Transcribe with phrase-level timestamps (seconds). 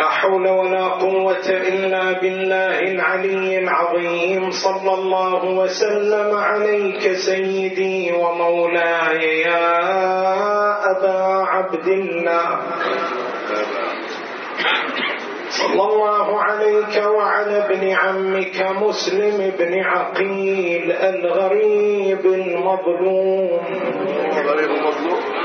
[0.00, 4.50] لا حول ولا قوة إلا بالله العلي العظيم.
[4.50, 9.76] صلى الله وسلم عليك سيدي ومولاي يا
[10.92, 11.20] أبا
[11.52, 12.48] عبد الله.
[15.60, 23.60] صلى الله عليك وعلى ابن عمك مسلم بن عقيل الغريب المظلوم.
[24.38, 25.39] الغريب المظلوم.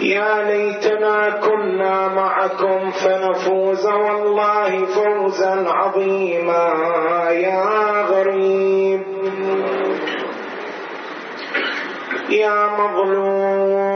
[0.00, 6.74] يا ليتنا كنا معكم فنفوز والله فوزا عظيما
[7.30, 9.02] يا غريب.
[12.30, 13.88] يا مظلوم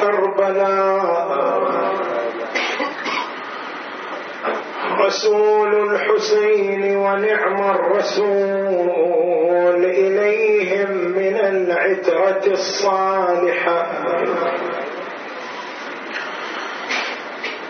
[0.00, 0.93] كربلاء.
[5.14, 9.04] رسول الحسين ونعم الرسول
[9.84, 13.86] إليهم من العترة الصالحة.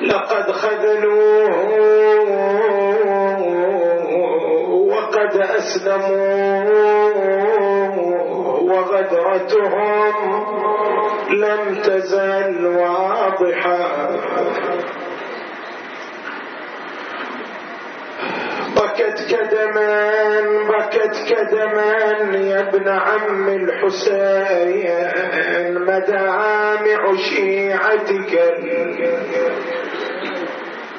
[0.00, 1.54] لقد خذلوه
[4.88, 6.64] وقد أسلموا
[8.60, 10.14] وغدرتهم
[11.30, 14.10] لم تزل واضحة.
[18.94, 25.04] بكت كدمان بكت كدمان يا ابن عم الحسين
[25.80, 28.32] مدامع شيعتك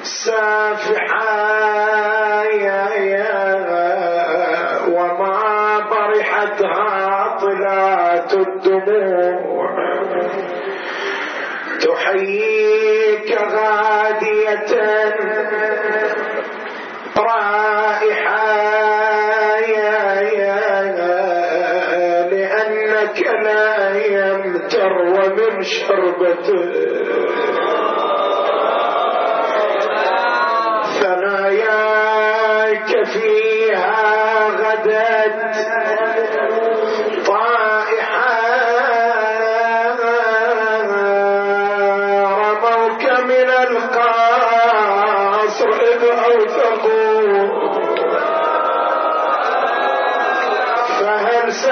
[0.02, 1.24] سافحة
[2.44, 3.36] يا يا
[4.88, 9.70] وما برحتها طلات الدموع.
[11.80, 14.66] تحييك غادية
[25.66, 26.62] شربته.
[31.00, 35.45] ثناياك فيها غدت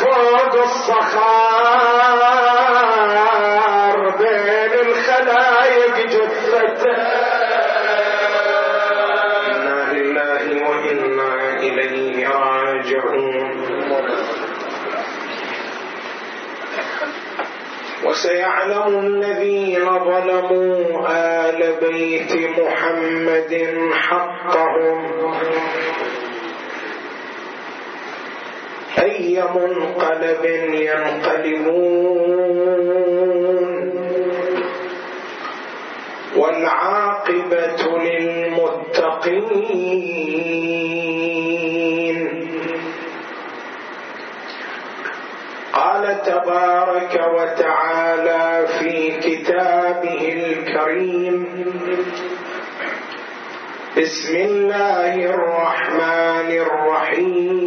[0.00, 1.52] فوق الصخار
[4.18, 6.96] بين الخلايق جثته
[9.46, 13.52] إنا لله وإنا إليه راجعون.
[18.04, 20.76] وسيعلم الذين ظلموا
[21.08, 23.52] آل بيت محمد
[23.92, 25.00] حقهم.
[29.40, 30.44] منقلب
[30.74, 32.32] ينقلبون.
[36.36, 39.92] والعاقبة للمتقين.
[45.72, 51.36] قال تبارك وتعالى في كتابه الكريم
[53.96, 57.61] بسم الله الرحمن الرحيم.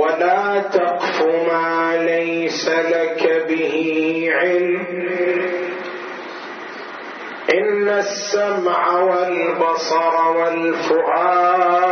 [0.00, 1.22] ولا تقف
[1.52, 3.74] ما ليس لك به
[4.32, 4.86] علم
[7.54, 11.86] ان السمع والبصر والفؤاد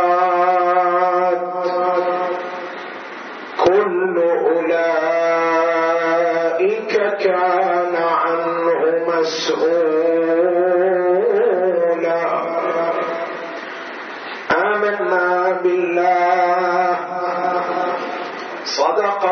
[3.65, 4.15] كل
[5.65, 10.24] اولئك كان عنه مسؤولا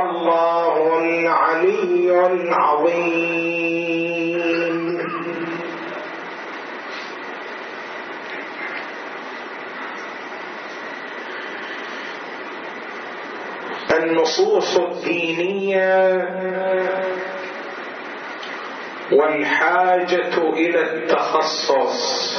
[0.10, 3.64] الله العلي العظيم
[13.92, 16.28] النصوص الدينية
[19.12, 22.34] والحاجة إلى التخصص.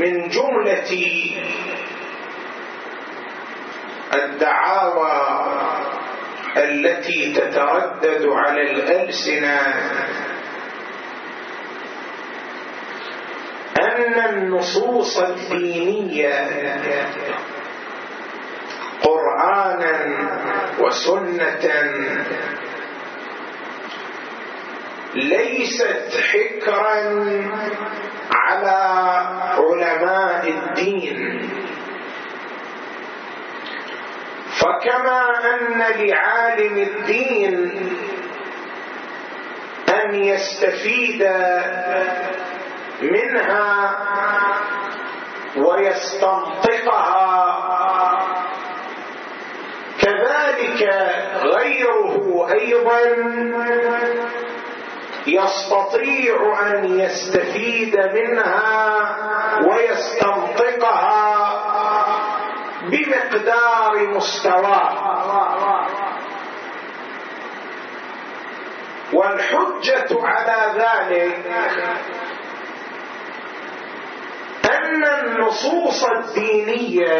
[0.00, 0.90] من جملة
[4.14, 5.46] الدعاوى
[6.56, 9.60] التي تتردد على الألسنة.
[13.78, 16.46] أن النصوص الدينية
[19.02, 19.96] قرانا
[20.78, 21.64] وسنة
[25.16, 26.96] ليست حكرا
[28.32, 28.80] على
[29.58, 31.18] علماء الدين.
[34.60, 35.22] فكما
[35.54, 37.54] أن لعالم الدين
[39.88, 41.22] أن يستفيد
[43.02, 43.96] منها
[45.56, 47.36] ويستنطقها.
[50.00, 50.82] كذلك
[51.42, 53.00] غيره أيضا
[55.26, 56.36] يستطيع
[56.66, 59.16] أن يستفيد منها
[59.68, 61.36] ويستنطقها
[62.90, 65.16] بمقدار مستواه.
[69.12, 71.46] والحجة على ذلك
[74.64, 77.16] أن النصوص الدينية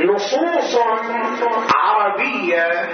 [0.00, 0.76] نصوص
[1.76, 2.88] عربية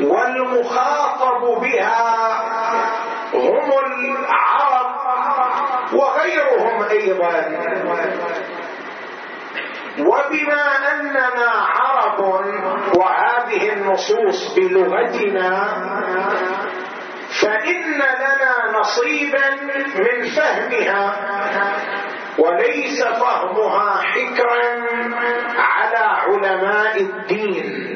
[0.00, 2.36] والمخاطب بها
[3.34, 4.96] هم العرب
[5.92, 7.34] وغيرهم أيضا.
[9.98, 12.20] وبما أننا عرب
[12.96, 15.50] وهذه النصوص بلغتنا
[17.42, 19.50] فإن لنا نصيبا
[19.96, 21.16] من فهمها
[22.38, 24.84] وليس فهمها حكرا
[25.58, 27.95] على علماء الدين.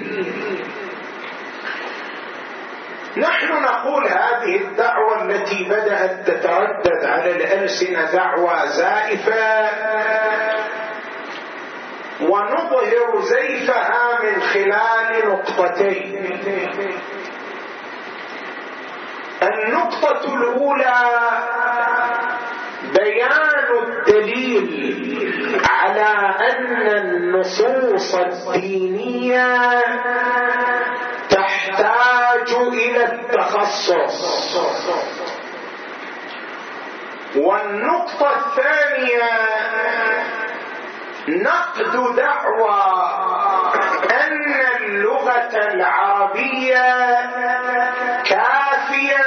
[3.20, 9.68] نحن نقول هذه الدعوة التي بدأت تتردد على الألسنة دعوة زائفة.
[12.20, 16.40] ونظهر زيفها من خلال نقطتين.
[19.42, 21.00] النقطة الأولى
[22.94, 29.56] بيان الدليل على أن النصوص الدينية
[32.68, 34.56] إلى التخصص.
[37.36, 39.30] والنقطة الثانية
[41.28, 42.80] نقد دعوى
[44.12, 46.86] أن اللغة العربية
[48.24, 49.24] كافية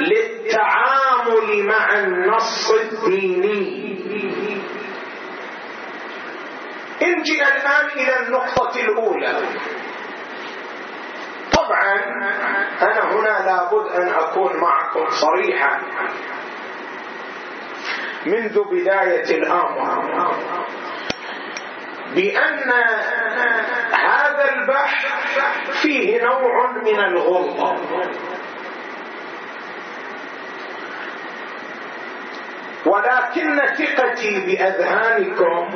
[0.00, 3.88] للتعامل مع النص الديني.
[7.02, 9.32] انجي الآن إلى النقطة الأولى.
[11.58, 11.94] طبعا
[12.82, 15.80] أنا هنا لابد أن أكون معكم صريحا
[18.26, 20.34] منذ بداية الأمر.
[22.14, 22.70] بأن
[23.92, 25.06] هذا البحث
[25.82, 27.76] فيه نوع من الغلطة
[32.86, 35.68] ولكن ثقتي بأذهانكم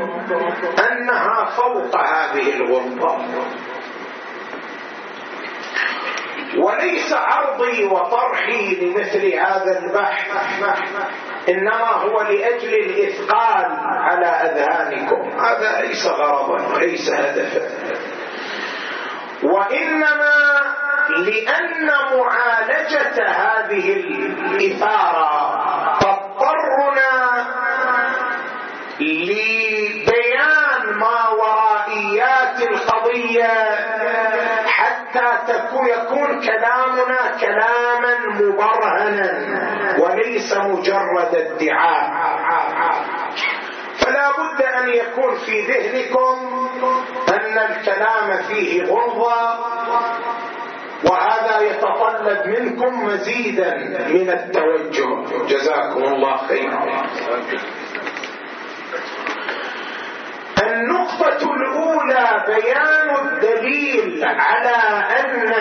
[0.91, 3.25] أنها فوق هذه الغلطة
[6.63, 10.31] وليس عرضي وطرحي لمثل هذا البحث.
[11.49, 15.31] إنما هو لأجل الإثقال على أذهانكم.
[15.41, 17.69] هذا ليس غرضا ليس هدفا.
[19.43, 20.63] وإنما
[21.19, 21.87] لأن
[22.19, 25.31] معالجة هذه الإثارة
[26.01, 27.47] تضطرنا
[29.01, 33.72] لبيان ما ورائيات القضية
[35.33, 35.53] حتى
[35.89, 39.31] يكون كلامنا كلاما مبرهنا
[39.99, 42.11] وليس مجرد ادعاء.
[43.99, 46.37] فلا بد أن يكون في ذهنكم
[47.29, 49.59] أن الكلام فيه غلظة
[51.05, 53.77] وهذا يتطلب منكم مزيدا
[54.09, 55.47] من التوجه.
[55.47, 57.07] جزاكم الله خيرا.
[60.71, 64.77] النقطة الأولى بيان الدليل على
[65.21, 65.53] أن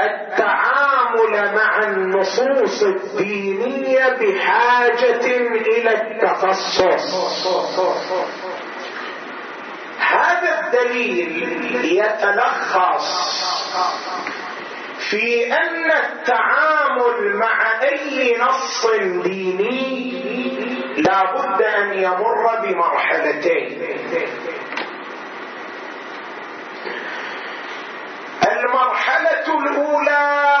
[0.00, 5.26] التعامل مع النصوص الدينية بحاجة
[5.76, 7.14] إلى التخصص.
[9.98, 13.08] هذا الدليل يتلخص
[15.10, 18.86] في أن التعامل مع أي نص
[19.24, 20.20] ديني
[21.00, 24.00] لا بد أن يمر بمرحلتين.
[28.52, 30.56] المرحلة الأولى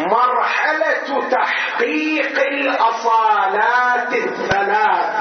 [0.00, 5.16] مرحلة تحقيق الأصالات الثلاث.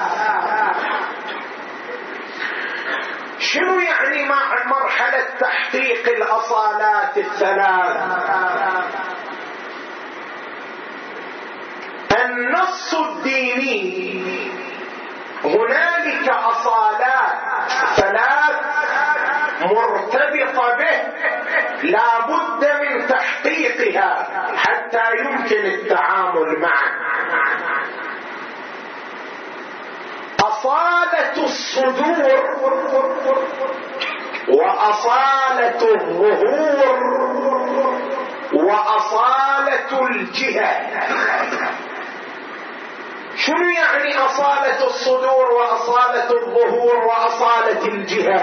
[3.39, 7.97] شنو يعني مع مرحلة تحقيق الأصالات الثلاث؟
[12.25, 14.23] النص الديني.
[15.43, 17.35] هنالك أصالات
[17.95, 18.55] ثلاث
[19.61, 20.97] مرتبطة به.
[21.83, 26.91] لا بد من تحقيقها حتى يمكن التعامل معه.
[30.39, 32.25] أصالة الصدور
[34.47, 36.99] وأصالة الظهور
[38.53, 40.71] وأصالة الجهة.
[43.35, 48.37] شنو يعني أصالة الصدور وأصالة الظهور وأصالة الجهة؟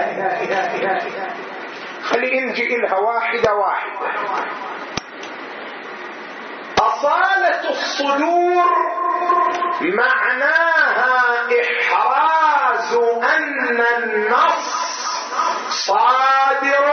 [2.03, 4.07] خلي نجي لها واحدة واحدة.
[6.81, 8.65] أصالة الصدور
[9.81, 14.83] معناها إحراز أن النص
[15.69, 16.91] صادر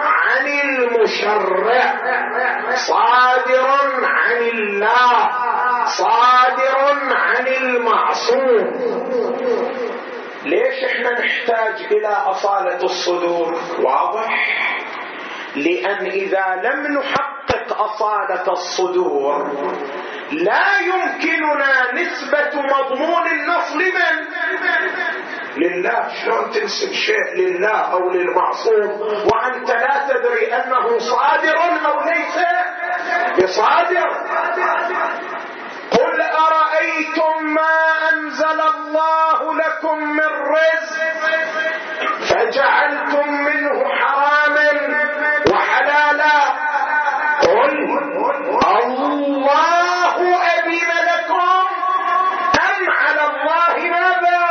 [0.00, 1.96] عن المشرع
[2.74, 3.66] صادر
[4.04, 5.37] عن الله.
[5.88, 8.98] صادر عن المعصوم.
[10.44, 14.58] ليش إحنا نحتاج إلى أصالة الصدور؟ واضح؟
[15.56, 19.52] لأن إذا لم نحقق أصالة الصدور
[20.32, 24.28] لا يمكننا نسبة مضمون النص لمن؟
[25.56, 26.08] لله.
[26.24, 32.38] شلون تنسب شيء لله أو للمعصوم؟ وانت لا تدري أنه صادر أو ليس؟
[33.38, 34.08] بصادر.
[36.78, 37.76] قل ارايتم ما
[38.12, 41.24] أنزل الله لكم من رزق
[42.28, 44.70] فجعلتم منه حراما
[45.52, 46.38] وحلالا.
[47.42, 47.78] قل
[48.84, 50.16] الله
[50.54, 51.66] أذن لكم
[52.68, 54.42] أم على الله ماذا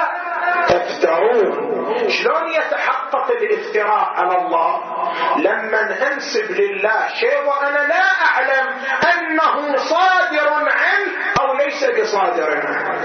[0.68, 2.10] تفترون.
[2.10, 4.97] شلون يتحقق الافتراء على الله؟
[5.38, 8.68] لما انسب لله شيء وأنا لا أعلم
[9.14, 11.12] أنه صادر عنه
[11.42, 12.98] أو ليس بصادر عنه.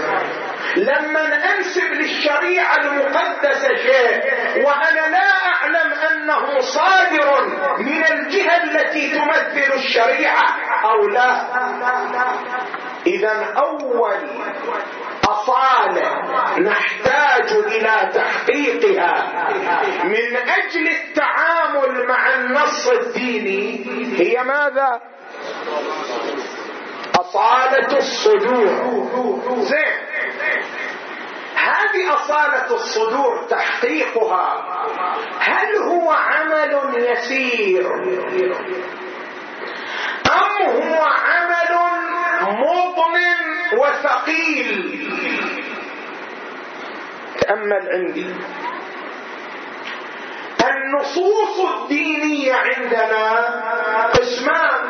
[0.76, 4.22] لما انسب للشريعة المقدسة شيء
[4.64, 7.46] وأنا لا أعلم أنه صادر
[7.78, 10.48] من الجهة التي تمثل الشريعة
[10.84, 11.42] أو لا.
[13.06, 14.16] اذا أول
[15.28, 16.20] أصالة
[16.58, 19.12] نحتاج إلى تحقيقها.
[20.04, 23.84] من أجل التعامل مع النص الديني
[24.18, 25.00] هي ماذا؟
[27.20, 29.04] أصالة الصدور.
[29.60, 29.98] زين.
[31.54, 34.64] هذه أصالة الصدور تحقيقها.
[35.38, 37.86] هل هو عمل يسير؟
[40.32, 41.72] أم هو عمل
[42.42, 43.38] مضمن
[43.78, 44.68] وثقيل.
[47.40, 48.34] تأمل عندي.
[50.64, 53.24] النصوص الدينية عندنا
[54.06, 54.82] قسمان.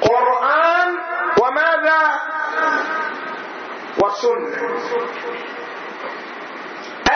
[0.00, 0.98] قرآن
[1.42, 2.20] وماذا؟
[3.98, 5.49] وسنة.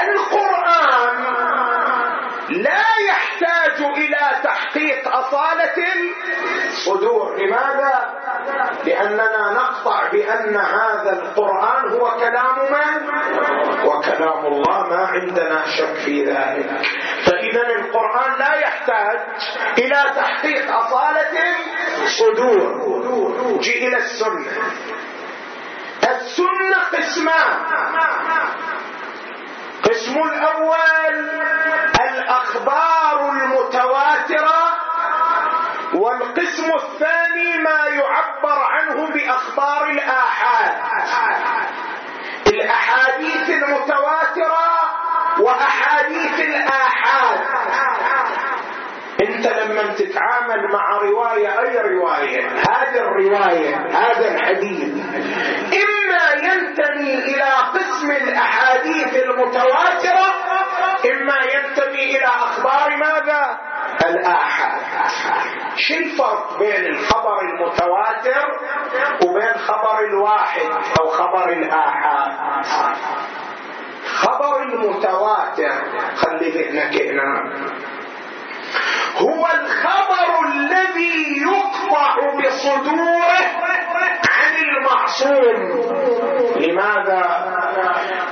[0.03, 1.25] القرآن
[2.51, 5.75] لا يحتاج إلى تحقيق أصالة
[6.67, 8.15] الصدور لماذا؟
[8.85, 13.09] لأننا نقطع بأن هذا القرآن هو كلام من؟
[13.85, 16.71] وكلام الله ما عندنا شك في ذلك.
[17.27, 19.19] فإذا القرآن لا يحتاج
[19.79, 21.33] إلى تحقيق أصالة
[22.03, 24.53] الصدور جي إلى السنة.
[26.03, 27.65] السنة قسمان.
[30.05, 31.31] قسم الأول
[32.01, 34.77] الأخبار المتواترة
[35.95, 40.75] والقسم الثاني ما يعبر عنه بأخبار الآحاد.
[42.47, 44.71] الأحاديث المتواترة
[45.39, 47.41] وأحاديث الآحاد.
[49.29, 54.95] انت لما تتعامل مع رواية اي رواية هذه الرواية هذا الحديث.
[55.85, 60.35] إما ينتمي إلى قسم الأحاديث المتواترة
[61.13, 63.59] إما ينتمي إلى أخبار ماذا؟
[64.07, 64.81] الآحاد.
[65.77, 68.47] شو الفرق بين الخبر المتواتر
[69.27, 70.71] وبين خبر الواحد
[71.01, 72.33] أو خبر الآحاد؟
[74.07, 75.73] خبر المتواتر
[76.17, 77.53] خلي ذهنك هنا
[79.17, 83.25] هو الخبر الذي يقطع بصدوره
[84.31, 85.81] عن المعصوم.
[86.57, 87.55] لماذا؟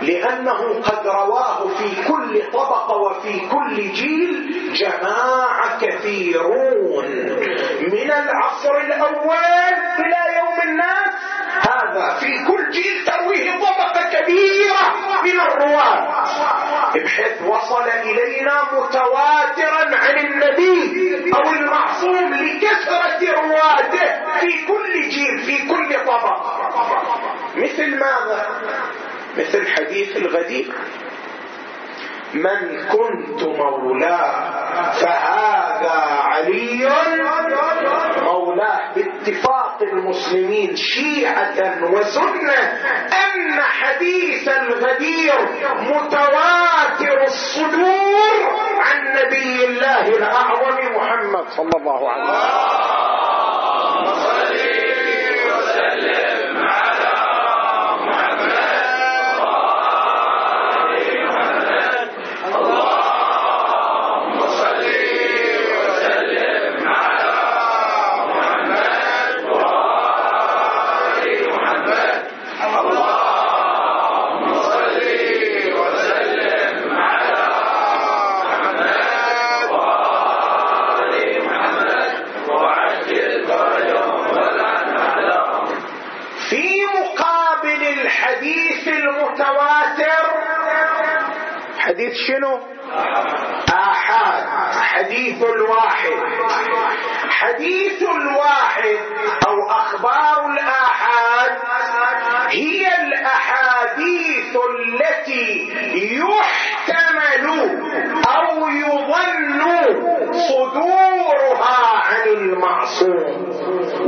[0.03, 7.07] لأنه قد رواه في كل طبقه وفي كل جيل جماعة كثيرون.
[7.93, 11.13] من العصر الأول إلى يوم الناس
[11.61, 16.25] هذا في كل جيل ترويه طبقة كبيرة من الرواه
[16.95, 26.07] بحيث وصل إلينا متواترا عن النبي أو المعصوم لكثرة رواته في كل جيل في كل
[26.07, 26.71] طبقة.
[27.57, 28.47] مثل ماذا؟
[29.37, 30.75] مثل حديث الغدير.
[32.35, 36.89] من كنت مولاه فهذا علي.
[38.53, 42.61] مولاه باتفاق المسلمين شيعة وسنة
[43.25, 45.35] أن حديث الغدير
[45.81, 48.35] متواتر الصدور
[48.81, 53.62] عن نبي الله الأعظم محمد صلى الله عليه وسلم.
[92.13, 92.61] حديث شنو؟
[93.73, 94.45] آحاد.
[94.83, 96.13] حديث الواحد
[97.31, 98.99] حديث الواحد
[99.49, 101.59] أو أخبار الآحاد
[102.49, 105.73] هي الأحاديث التي
[106.21, 107.47] يحتمل
[108.29, 109.63] أو يظن
[110.49, 113.53] صدورها عن المعصوم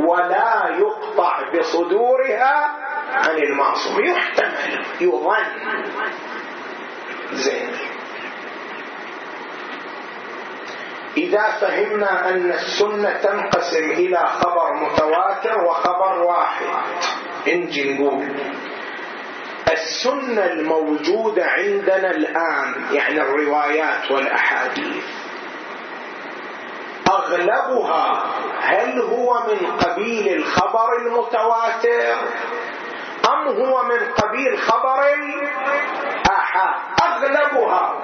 [0.09, 2.71] ولا يقطع بصدورها
[3.13, 4.05] عن المعصوم.
[4.05, 5.45] يحتمل يظن.
[7.33, 7.94] زين.
[11.17, 16.67] إذا فهمنا أن السنة تنقسم إلى خبر متواتر وخبر واحد.
[17.47, 18.29] نجي نقول
[19.73, 25.05] السنة الموجودة عندنا الآن يعني الروايات والأحاديث
[27.09, 28.25] أغلبها
[28.61, 32.15] هل هو من قبيل الخبر المتواتر
[33.33, 37.95] أم هو من قبيل خبر الآحاد؟ أغلبها.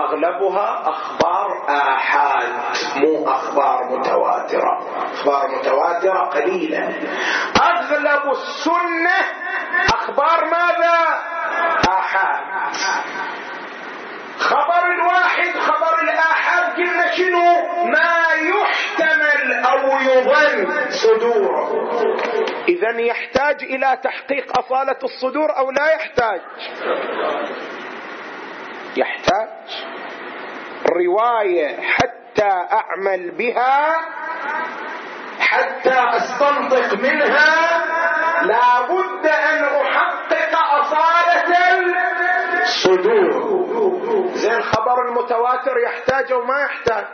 [0.00, 2.52] أغلبها أخبار آحاد
[2.96, 4.78] مو أخبار متواترة.
[5.12, 6.88] أخبار متواترة قليلة
[7.62, 9.18] أغلب السنة
[9.94, 11.18] أخبار ماذا؟
[11.88, 12.44] آحاد.
[14.38, 21.90] خبر الواحد خبر الآحاد قلنا شنو؟ ما يحتمل أو يظن صدوره.
[22.68, 26.40] اذا يحتاج إلى تحقيق أصالة الصدور أو لا يحتاج؟
[28.96, 29.48] يحتاج
[30.92, 33.96] رواية حتى أعمل بها
[35.40, 37.84] حتى أستنطق منها.
[38.42, 41.54] لا بد أن أحقق أصالة
[42.62, 43.64] الصدور.
[44.34, 47.04] زين خبر المتواتر يحتاج أو ما يحتاج؟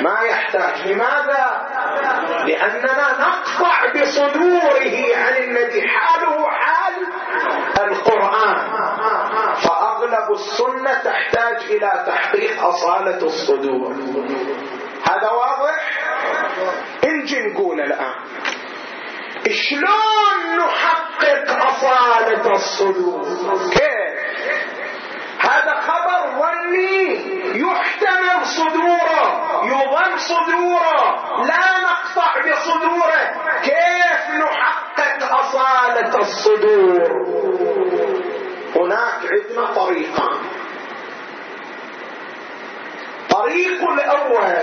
[0.00, 0.88] ما يحتاج.
[0.88, 1.68] لماذا؟
[2.46, 6.94] لأننا نقطع بصدوره عن الذي حاله حال
[7.78, 8.56] القرآن.
[9.56, 13.94] فأغلب السنة تحتاج إلى تحقيق أصالة الصدور.
[15.10, 16.00] هذا واضح؟
[17.04, 18.14] نجي نقول الآن.
[19.50, 23.24] شلون نحقق أصالة الصدور؟
[23.72, 24.14] كيف؟
[25.38, 27.04] هذا خبر ظني
[27.60, 29.24] يحتمل صدوره
[29.64, 31.02] يظن صدوره
[31.46, 33.22] لا نقطع بصدوره.
[33.62, 37.08] كيف نحقق أصالة الصدور؟
[38.76, 40.38] هناك عندنا طريقان
[43.30, 44.54] طريق الأول.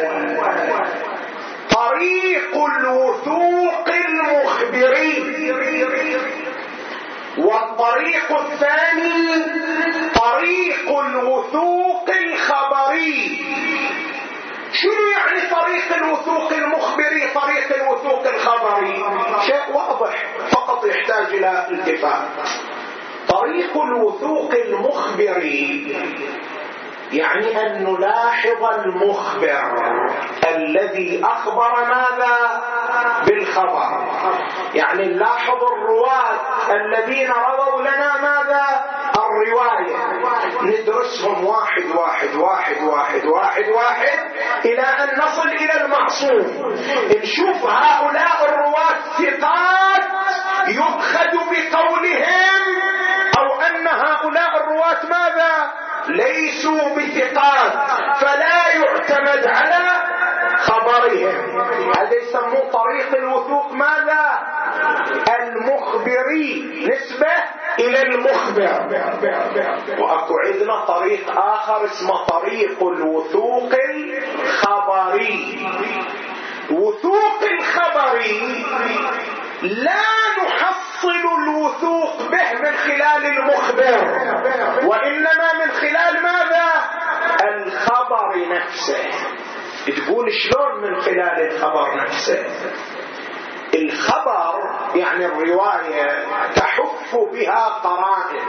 [1.75, 5.51] طريق الوثوق المخبري
[7.37, 9.11] والطريق الثاني
[10.21, 13.41] طريق الوثوق الخبري.
[14.73, 19.03] شنو يعني طريق الوثوق المخبري طريق الوثوق الخبري؟
[19.45, 22.27] شيء واضح فقط يحتاج إلى التفات
[23.27, 25.97] طريق الوثوق المخبري
[27.11, 29.71] يعني أن نلاحظ المخبر
[30.55, 32.61] الذي اخبر ماذا؟
[33.25, 34.07] بالخبر.
[34.73, 36.39] يعني نلاحظ الرواة
[36.71, 38.65] الذين رووا لنا ماذا؟
[39.15, 39.97] الرواية.
[40.61, 44.19] ندرسهم واحد واحد واحد واحد واحد واحد
[44.65, 46.75] إلى أن نصل إلى المعصوم.
[47.21, 50.03] نشوف هؤلاء الرواة ثقات
[50.67, 52.23] يؤخذ بقولهم
[53.39, 55.71] أو أن هؤلاء الرواة ماذا؟
[56.07, 57.73] ليسوا بثقات
[58.21, 59.87] فلا يعتمد على
[60.57, 61.61] خبرهم.
[61.97, 63.71] هذا يسموه طريق الوثوق.
[63.71, 64.39] ماذا؟
[65.39, 66.87] المخبري.
[66.89, 67.33] نسبة
[67.79, 68.87] إلى المخبر.
[69.99, 75.67] وأكو عندنا طريق آخر اسمه طريق الوثوق الخبري.
[76.71, 78.65] وثوق الخبري
[79.61, 80.03] لا
[80.43, 84.03] نحصل الوثوق به من خلال المخبر.
[84.87, 86.71] وإنما من خلال ماذا؟
[87.41, 89.09] الخبر نفسه.
[89.87, 92.45] تقول شلون من خلال الخبر نفسه؟
[93.75, 98.45] الخبر يعني الرواية تحف بها قرائن.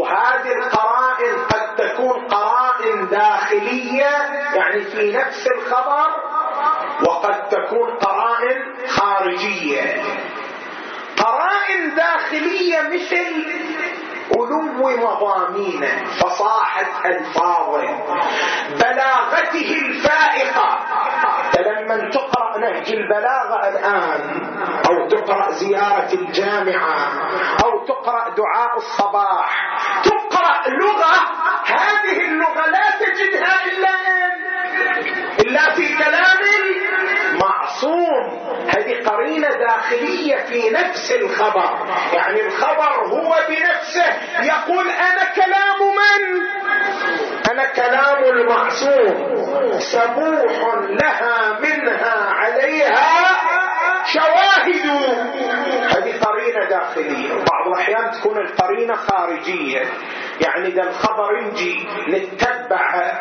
[0.00, 4.10] وهذه القرائن قد تكون قرائن داخلية
[4.54, 6.08] يعني في نفس الخبر
[7.02, 10.02] وقد تكون قرائن خارجية.
[11.18, 13.44] قرائن داخلية مثل
[14.36, 14.60] علو
[14.96, 17.82] مضامينه فصاحة ألفاظه
[18.80, 20.78] بلاغته الفائقة.
[21.58, 24.42] لما تقرأ نهج البلاغة الآن
[24.88, 27.12] أو تقرأ زيارة الجامعة
[27.64, 31.14] أو تقرأ دعاء الصباح تقرأ لغة
[31.66, 33.90] هذه اللغة لا تجدها إلا
[35.40, 36.40] إلا في كلام
[37.40, 38.40] معصوم.
[38.68, 41.86] هذه قرينة داخلية في نفس الخبر.
[42.12, 44.19] يعني الخبر هو بنفسه.
[44.42, 46.42] يقول أنا كلام من؟
[47.50, 49.40] أنا كلام المعصوم.
[49.78, 53.26] سبوح لها منها عليها
[54.06, 54.90] شواهد.
[55.96, 57.34] هذه قرينة داخلية.
[57.34, 59.82] بعض الأحيان تكون القرينة خارجية.
[60.40, 63.12] يعني إذا الخبر يجي نتبع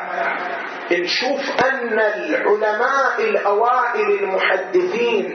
[0.92, 5.26] نشوف أن العلماء الأوائل المحدثين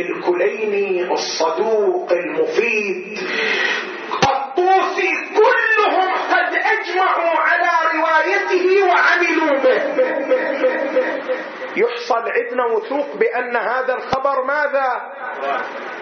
[0.00, 3.18] الكليني الصدوق المفيد
[11.78, 15.02] يحصل عندنا وثوق بأن هذا الخبر ماذا؟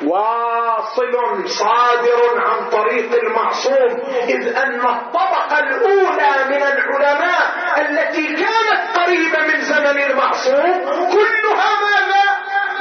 [0.04, 1.12] واصل
[1.48, 7.46] صادر عن طريق المعصوم إذ أن الطبقة الأولى من العلماء
[7.80, 12.26] التي كانت قريبة من زمن المعصوم كلها ماذا؟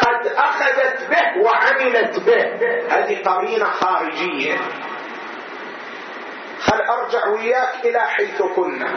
[0.02, 2.46] قد أخذت به وعملت به.
[2.96, 4.58] هذه قرينة خارجية.
[6.62, 8.90] خل أرجع وياك إلى حيث كنا؟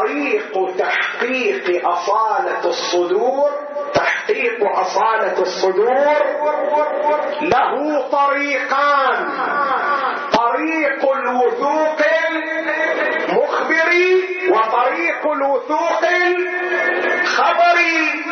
[0.00, 3.50] طريق تحقيق أصالة الصدور
[3.94, 6.16] تحقيق أصالة الصدور.
[7.42, 9.28] له طريقان.
[10.32, 12.00] طريق الوثوق
[13.28, 16.02] المخبري وطريق الوثوق
[17.12, 18.24] الخبري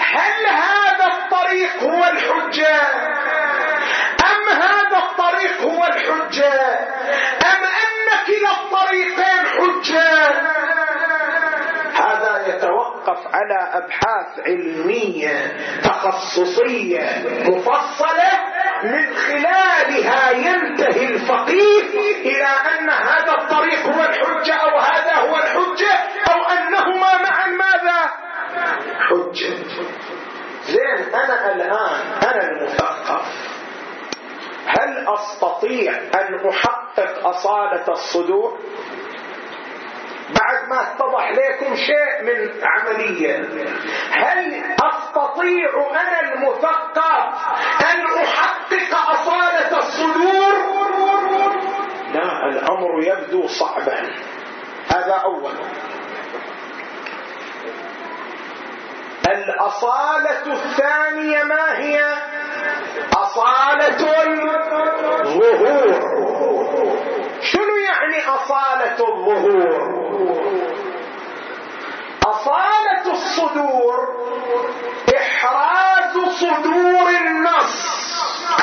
[0.00, 2.80] هل هذا الطريق هو الحجة؟
[4.30, 6.78] أم هذا الطريق هو الحجة؟
[7.52, 10.12] أم أن كلا الطريقين حجة
[11.94, 18.30] هذا يتوقف على أبحاث علمية تخصصية مفصلة
[18.82, 25.92] من خلالها ينتهي الفقيه إلى أن هذا الطريق هو الحجة أو هذا هو الحجة
[26.32, 28.10] أو أنهما معا ماذا؟
[29.00, 29.54] حجة.
[30.66, 33.56] زين أنا الآن أنا المثقف.
[34.66, 38.58] هل أستطيع أن أحقق أصالة الصدور؟
[40.30, 43.36] بعد ما اتضح لكم شيء من عملية.
[44.10, 47.24] هل أستطيع أنا المثقف
[47.80, 50.54] أن أحقق أصالة الصدور؟
[52.14, 53.98] لا الأمر يبدو صعبا.
[54.88, 55.50] هذا أولا
[59.26, 62.14] الأصالة الثانية ما هي؟
[63.16, 64.00] أصالة
[65.22, 66.35] الظهور.
[67.42, 70.06] شنو يعني أصالة الظهور؟
[72.26, 73.96] أصالة الصدور
[75.16, 77.86] إحراز صدور النص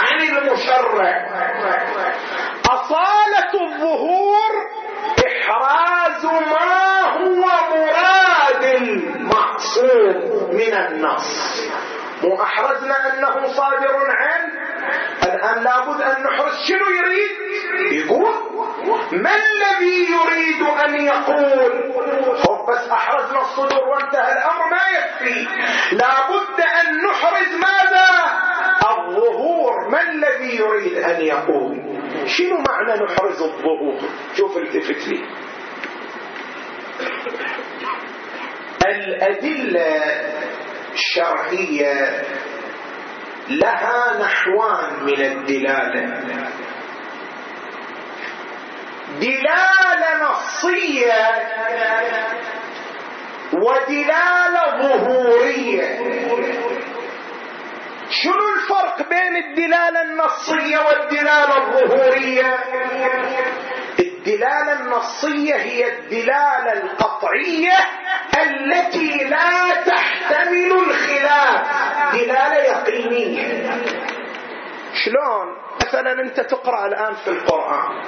[0.02, 1.28] عن المشرع.
[2.70, 4.52] أصالة الظهور
[5.28, 11.62] إحراز ما هو مراد المعصوم من النص
[12.24, 14.54] مو أحرزنا أنه صادر عنه
[15.24, 17.32] الآن لابد أن نحرز شنو يريد؟
[17.92, 18.34] يقول
[19.12, 21.94] ما الذي يريد أن يقول؟
[22.50, 25.48] هو بس أحرزنا الصدور وانتهى الأمر ما يكفي.
[25.96, 28.10] لابد أن نحرز ماذا؟
[28.92, 29.90] الظهور.
[29.90, 31.82] ما الذي يريد أن يقول؟
[32.26, 34.00] شنو معنى نحرز الظهور؟
[34.38, 35.26] شوف التفت لي.
[38.86, 40.02] الأدلة
[40.94, 42.22] الشرعية
[43.50, 46.24] لها نحوان من الدلالة.
[49.20, 51.14] دلالة نصية
[53.54, 55.98] ودلالة ظهورية.
[58.10, 62.58] شنو الفرق بين الدلالة النصية والدلالة الظهورية؟
[64.28, 67.78] الدلالة النصية هي الدلالة القطعية
[68.42, 71.68] التي لا تحتمل الخلاف.
[72.14, 73.72] دلالة يقينية.
[75.06, 78.04] شلون؟ مثلا أنت تقرأ الآن في القرآن.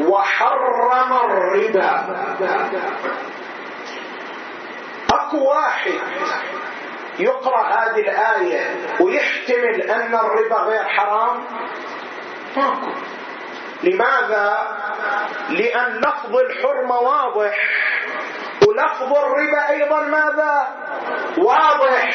[0.00, 2.04] وحرم الربا.
[5.12, 6.00] أكو واحد
[7.18, 11.44] يقرأ هذه الآية ويحتمل أن الربا غير حرام؟
[12.56, 12.90] ماكو.
[13.82, 14.76] لماذا؟
[15.48, 17.56] لأن لفظ الحرمة واضح.
[18.68, 20.68] ولفظ الربا أيضا ماذا؟
[21.38, 22.10] واضح.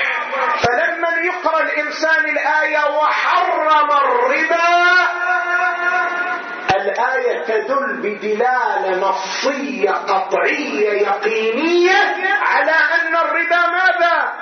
[0.63, 4.95] فلما يقرأ الإنسان الآية وحرم الربا
[6.75, 14.33] الآية تدل بدلالة نصية قطعية يقينية على أن الربا ماذا؟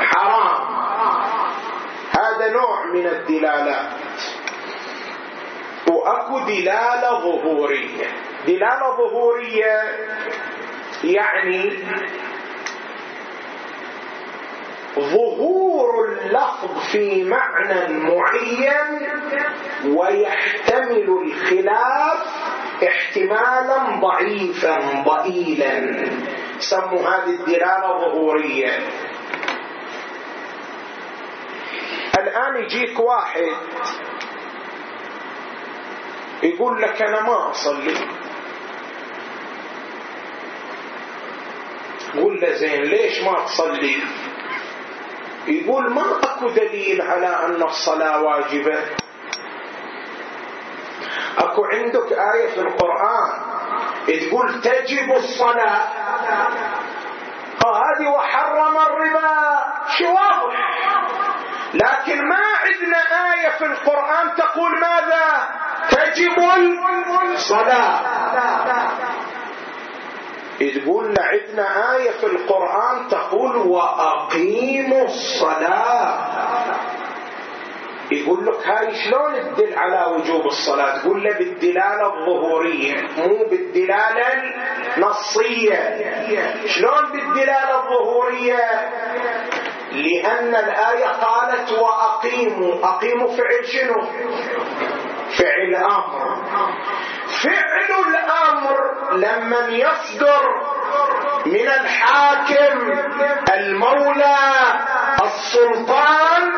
[0.00, 0.82] حرام.
[2.18, 3.86] هذا نوع من الدلالات.
[5.92, 8.06] واكو دلاله ظهورية.
[8.46, 9.82] دلاله ظهورية
[11.04, 11.72] يعني
[14.98, 19.08] ظهور اللفظ في معنى معين
[19.84, 22.18] ويحتمل الخلاف
[22.88, 26.06] احتمالا ضعيفا ضئيلا.
[26.58, 28.70] سموا هذه الدلالة ظهورية.
[32.18, 33.52] الآن يجيك واحد
[36.42, 37.94] يقول لك أنا ما أصلي.
[42.14, 44.02] قول له زين ليش ما تصلي؟
[45.46, 48.78] يقول ما أكو دليل على أن الصلاة واجبة.
[51.38, 53.30] أكو عندك آية في القرآن
[54.06, 55.80] تقول تجب الصلاة.
[57.62, 59.58] هذه وحرم الربا.
[59.98, 60.82] شو واضح؟
[61.74, 62.98] لكن ما عندنا
[63.34, 65.48] آية في القرآن تقول ماذا؟
[65.90, 66.38] تجب
[67.34, 68.00] الصلاة.
[70.60, 76.18] تقول عندنا آية في القرآن تقول وأقيموا الصلاة.
[78.12, 84.32] يقول لك هاي شلون تدل على وجوب الصلاة؟ تقول له بالدلالة الظهورية مو بالدلالة
[84.96, 86.00] النصية.
[86.66, 88.90] شلون بالدلالة الظهورية؟
[89.92, 92.74] لأن الآية قالت وأقيموا.
[92.84, 94.00] أقيموا فعل شنو؟
[95.38, 96.42] فعل أمر
[97.42, 98.76] فعل الأمر
[99.12, 100.42] لمن يصدر
[101.46, 102.92] من الحاكم
[103.54, 104.36] المولى
[105.22, 106.52] السلطان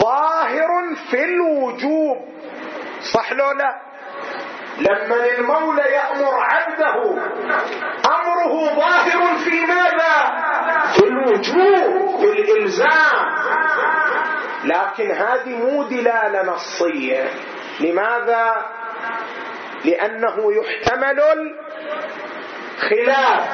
[0.00, 0.68] ظاهر
[1.10, 2.16] في الوجوب.
[3.14, 3.87] صح لو لا؟
[4.80, 6.94] لما المولى يأمر عبده
[8.06, 10.16] أمره ظاهر في ماذا؟
[10.96, 13.38] في الوجوب في الإلزام.
[14.64, 17.30] لكن هذه مو دلالة نصية.
[17.80, 18.66] لماذا؟
[19.84, 21.20] لأنه يحتمل
[22.78, 23.48] خلاف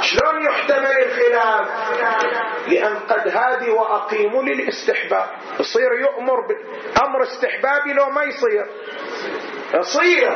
[0.00, 1.68] شلون يحتمل الخلاف؟
[2.68, 5.26] لأن قد هذه وأقيموا للاستحباب.
[5.60, 8.66] يصير يؤمر بأمر استحبابي لو ما يصير.
[9.74, 10.30] يصير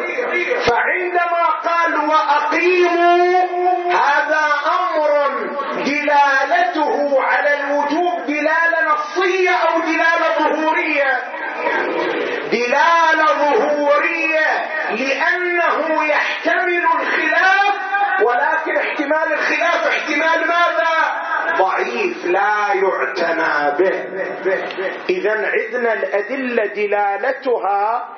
[0.60, 4.46] فعندما قال وأقيموا هذا
[4.78, 5.38] أمر
[5.84, 11.22] دلالته على الوجوب دلالة نصية أو دلالة ظهورية.
[12.52, 14.48] دلالة ظهورية
[14.90, 17.87] لأنه يحتمل الخلاف
[18.22, 21.18] ولكن احتمال الخلاف احتمال ماذا؟
[21.58, 23.94] ضعيف لا يعتنى به.
[25.10, 28.08] اذا عندنا الأدلة دلالتها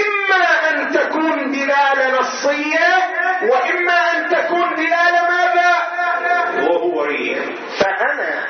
[0.00, 2.88] إما أن تكون دلالة نصية
[3.50, 5.74] وإما أن تكون دلالة ماذا؟
[6.66, 7.40] ظهوريه
[7.80, 8.46] فأنا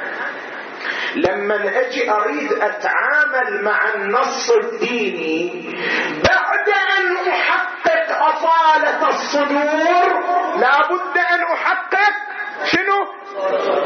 [1.17, 5.75] لما أجي أريد أتعامل مع النص الديني
[6.25, 10.21] بعد أن أحقق أصالة الصدور
[10.57, 12.13] لابد أن أحقق
[12.65, 13.07] شنو؟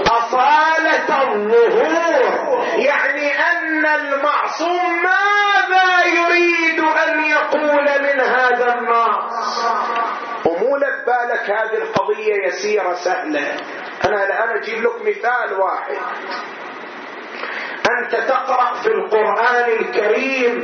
[0.06, 2.64] أصالة الظهور.
[2.76, 9.64] يعني أن المعصوم ماذا يريد أن يقول من هذا النص؟
[10.46, 13.56] ومو بالك هذه القضية يسيرة سهلة.
[14.04, 15.96] أنا الآن أجيب لك مثال واحد.
[17.90, 20.54] أنت تقرأ في القرآن الكريم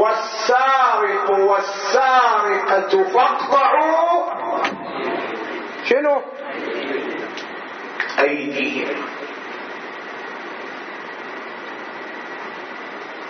[0.00, 4.34] والسارق والسارقة فاقطعوا
[5.84, 6.22] شنو؟
[8.20, 9.04] أيديهم.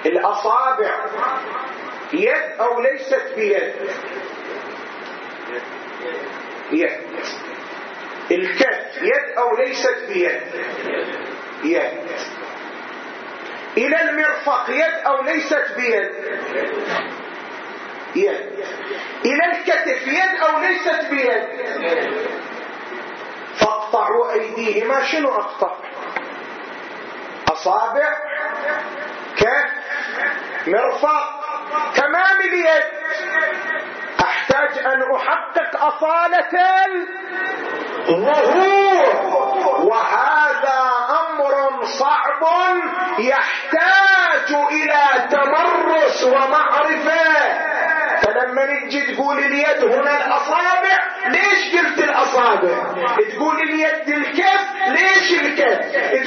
[0.06, 0.94] الأصابع
[2.12, 3.72] يد أو ليست بيد؟
[6.72, 7.00] يد.
[8.30, 10.40] الكف يد أو ليست بيد؟
[11.64, 11.92] يد.
[13.76, 16.10] إلى المرفق يد أو ليست بيد؟
[18.16, 18.64] يد.
[19.24, 21.44] إلى الكتف يد أو ليست بيد؟
[23.56, 25.04] فاقطعوا أيديهما.
[25.04, 25.74] شنو أقطع؟
[27.52, 28.14] أصابع
[29.36, 29.70] كف
[30.66, 31.44] مرفق.
[31.96, 32.84] تمام اليد.
[34.20, 36.48] أحتاج أن أحقق أصالة
[38.08, 39.34] الظهور.
[39.84, 41.03] وهذا
[41.40, 42.42] أمر صعب
[43.18, 47.24] يحتاج إلى تمرس ومعرفة.
[48.22, 52.92] فلما نجي تقول اليد هنا الأصابع ليش قلت الأصابع؟
[53.34, 55.80] تقول اليد الكف ليش الكف؟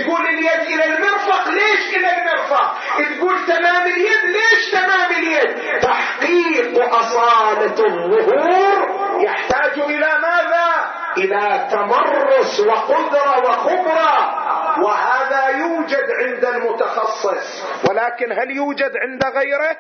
[0.04, 7.86] تقول اليد إلى المرفق ليش إلى المرفق؟ تقول تمام اليد ليش تمام اليد؟ تحقيق أصالة
[7.86, 14.47] الظهور يحتاج إلى ماذا؟ إلى تمرس وقدرة وخبرة.
[14.84, 17.64] وهذا يوجد عند المتخصص.
[17.90, 19.78] ولكن هل يوجد عند غيره؟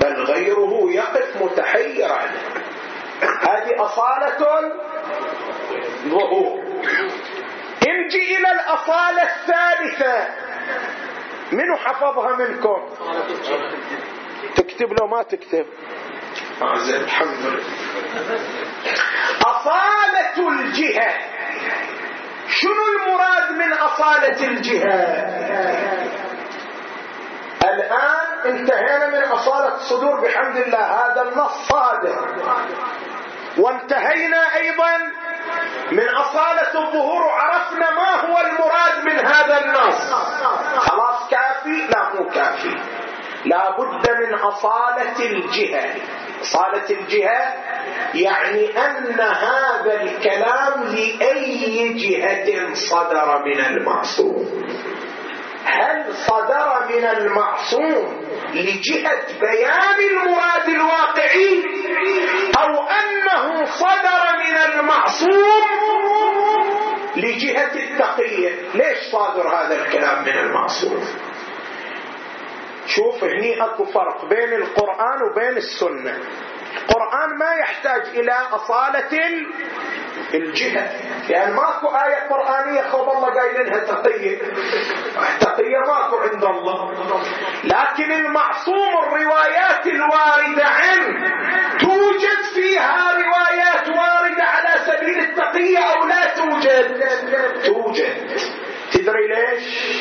[0.00, 2.20] بل غيره يقف متحيرا.
[3.22, 4.70] هذه أصالة
[6.08, 6.60] ظهور
[7.88, 10.28] امجي إلى الأصالة الثالثة.
[11.52, 12.88] منو حفظها منكم؟
[14.56, 15.66] تكتب لو ما تكتب.
[16.88, 17.64] الحمد لله.
[19.46, 21.14] أصالة الجهة.
[22.50, 25.00] شنو المراد من أصالة الجهة
[27.64, 32.18] الآن انتهينا من أصالة الصدور بحمد الله هذا النص صادق.
[33.58, 34.96] وانتهينا أيضا
[35.92, 40.12] من أصالة الظهور وعرفنا ما هو المراد من هذا النص.
[40.78, 42.76] خلاص كافي؟ لا مو كافي.
[43.44, 45.94] لا بد من أصالة الجهة
[46.42, 47.54] أصالة الجهة
[48.14, 54.46] يعني أن هذا الكلام لأي جهة صدر من المعصوم.
[55.64, 61.62] هل صدر من المعصوم لجهة بيان المراد الواقعي؟
[62.58, 65.70] أو أنه صدر من المعصوم
[67.16, 71.04] لجهة التقية؟ ليش صادر هذا الكلام من المعصوم؟
[72.96, 76.18] شوف هني أكو فرق بين القرآن وبين السنة.
[76.76, 79.18] القرآن ما يحتاج إلى أصالة
[80.34, 80.90] الجهة.
[81.28, 84.38] يعني ماكو آية قرآنية خوب الله قايلينها تقية
[85.40, 86.92] تقية ماكو عند الله.
[87.64, 91.30] لكن المعصوم الروايات الواردة عنه
[91.80, 97.04] توجد فيها روايات واردة على سبيل التقية أو لا توجد.
[97.64, 98.40] توجد.
[98.92, 100.00] تدري ليش؟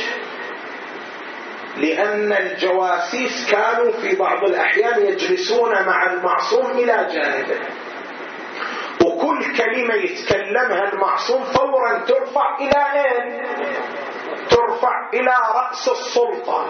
[1.82, 7.60] لأن الجواسيس كانوا في بعض الأحيان يجلسون مع المعصوم إلى جانبه.
[9.06, 13.42] وكل كلمة يتكلمها المعصوم فورا ترفع إلى أين؟
[15.14, 16.68] إلى رأس السلطة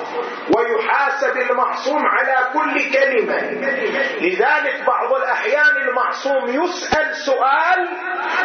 [0.57, 3.39] ويحاسب المعصوم على كل كلمة.
[4.21, 7.87] لذلك بعض الأحيان المعصوم يسأل سؤال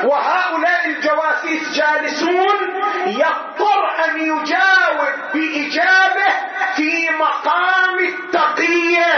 [0.05, 2.59] وهؤلاء الجواسيس جالسون
[3.07, 6.29] يضطر أن يجاوب بإجابة
[6.77, 9.15] في مقام التقية.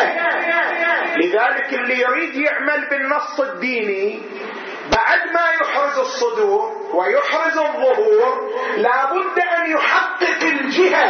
[1.16, 4.22] لذلك اللي يريد يعمل بالنص الديني
[4.92, 11.06] بعد ما يحرز الصدور ويحرز الظهور لابد أن يحقق الجهة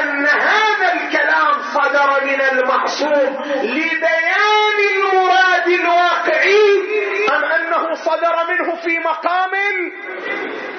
[0.00, 6.84] أن هذا الكلام صدر من المعصوم لبيان المراد الواقعي
[7.30, 9.50] أم أنه صدر منه في مقام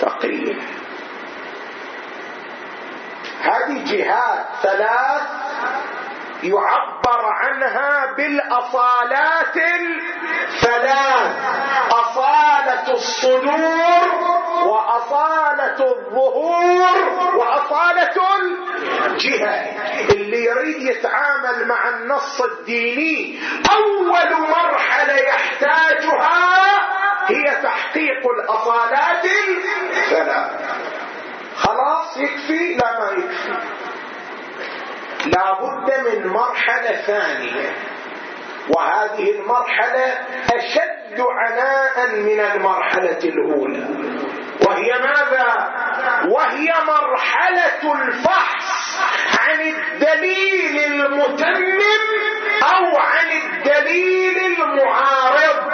[0.02, 0.56] تقي
[3.42, 5.22] هذه جهات ثلاث
[6.44, 11.36] يعبر عنها بالأصالات الثلاث.
[11.92, 14.08] أصالة الصدور
[14.66, 18.16] وأصالة الظهور وأصالة
[19.06, 19.56] الجهة.
[20.10, 23.40] اللي يريد يتعامل مع النص الديني
[23.72, 26.80] أول مرحلة يحتاجها
[27.28, 30.52] هي تحقيق الأصالات الثلاث.
[31.58, 33.79] خلاص يكفي؟ لا ما يكفي.
[35.26, 37.74] لا بد من مرحلة ثانية
[38.70, 40.14] وهذه المرحلة
[40.56, 43.88] أشد عناء من المرحلة الأولى
[44.68, 45.74] وهي ماذا؟
[46.28, 49.00] وهي مرحلة الفحص
[49.40, 51.82] عن الدليل المتمم
[52.64, 55.70] أو عن الدليل المعارض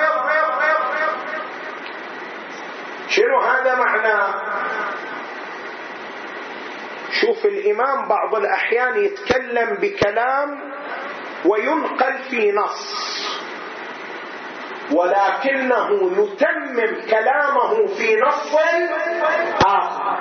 [3.10, 4.34] شنو هذا معناه؟
[7.22, 10.60] شوف الإمام بعض الأحيان يتكلم بكلام
[11.46, 13.06] وينقل في نص.
[14.92, 18.56] ولكنه يتمم كلامه في نص
[19.66, 20.18] آخر.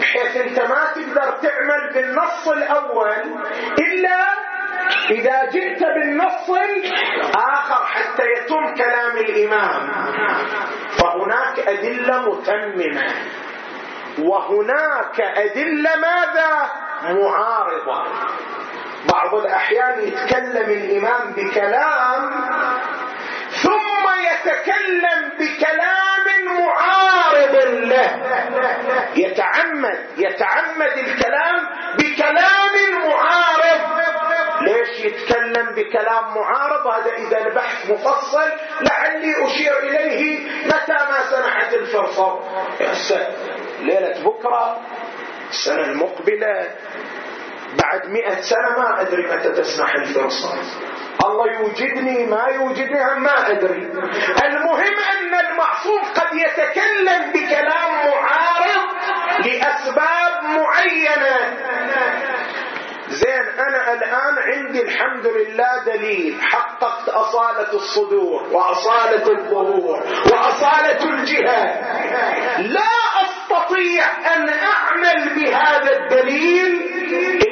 [0.00, 3.14] بحيث أنت ما تقدر تعمل بالنص الأول
[3.78, 4.18] إلا
[5.10, 9.90] إذا جئت بالنص الآخر حتى يتم كلام الإمام.
[10.98, 13.04] فهناك أدلة متممة.
[14.18, 16.70] وهناك أدلة ماذا؟
[17.02, 18.04] معارضة.
[19.12, 22.30] بعض الأحيان يتكلم الإمام بكلام
[23.62, 26.24] ثم يتكلم بكلام
[26.58, 28.10] معارض له.
[29.16, 32.74] يتعمد يتعمد الكلام بكلام
[33.08, 33.98] معارض.
[34.60, 38.50] ليش يتكلم بكلام معارض؟ هذا إذا البحث مفصل
[38.80, 42.40] لعلي أشير إليه متى ما سمحت الفرصة.
[43.80, 44.80] ليلة بكرة
[45.50, 46.68] السنة المقبلة
[47.82, 50.54] بعد مئة سنة ما أدري متى تسمح الفرصة.
[51.24, 53.82] الله يوجدني ما يوجدني ما أدري.
[54.44, 58.88] المهم أن المعصوم قد يتكلم بكلام معارض
[59.46, 61.58] لأسباب معينة.
[63.08, 70.02] زين أنا الآن عندي الحمد لله دليل حققت أصالة الصدور وأصالة الظهور
[70.32, 71.64] وأصالة الجهة
[72.58, 72.90] لا
[73.22, 74.04] أستطيع
[74.36, 76.82] أن أعمل بهذا الدليل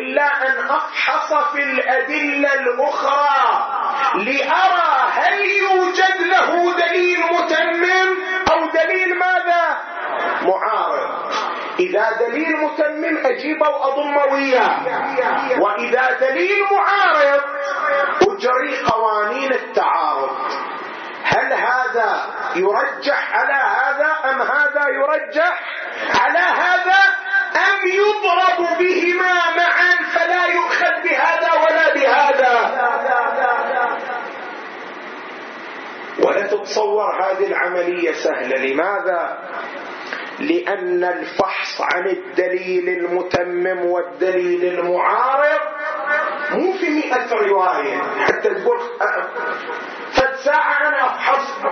[0.01, 3.67] إلا أن أفحص في الأدلة الأخرى
[4.15, 8.17] لأرى هل يوجد له دليل متمم
[8.53, 9.77] أو دليل ماذا؟
[10.43, 11.46] معارض.
[11.79, 14.79] إذا دليل متمم أجيبه وأضم وياه.
[15.61, 17.43] وإذا دليل معارض
[18.23, 20.31] أجري قوانين التعارض.
[21.25, 25.61] هل هذا يرجح على هذا أم هذا يرجح
[26.21, 27.01] على هذا
[27.57, 32.57] أم يضرب بهما معا فلا يؤخذ بهذا ولا بهذا؟
[36.25, 38.57] ولا تتصور هذه العملية سهلة.
[38.57, 39.39] لماذا؟
[40.39, 45.61] لأن الفحص عن الدليل المتمم والدليل المعارض
[46.51, 47.99] مو في مئة رواية.
[48.27, 48.79] حتى تقول
[50.13, 51.65] فد ساعة أنا أفحص.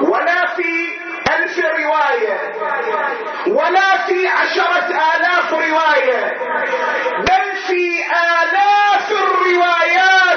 [0.00, 0.98] ولا في
[1.38, 2.52] ألف رواية.
[3.46, 6.36] ولا في عشرة آلاف رواية.
[7.18, 10.29] بل في آلاف الروايات.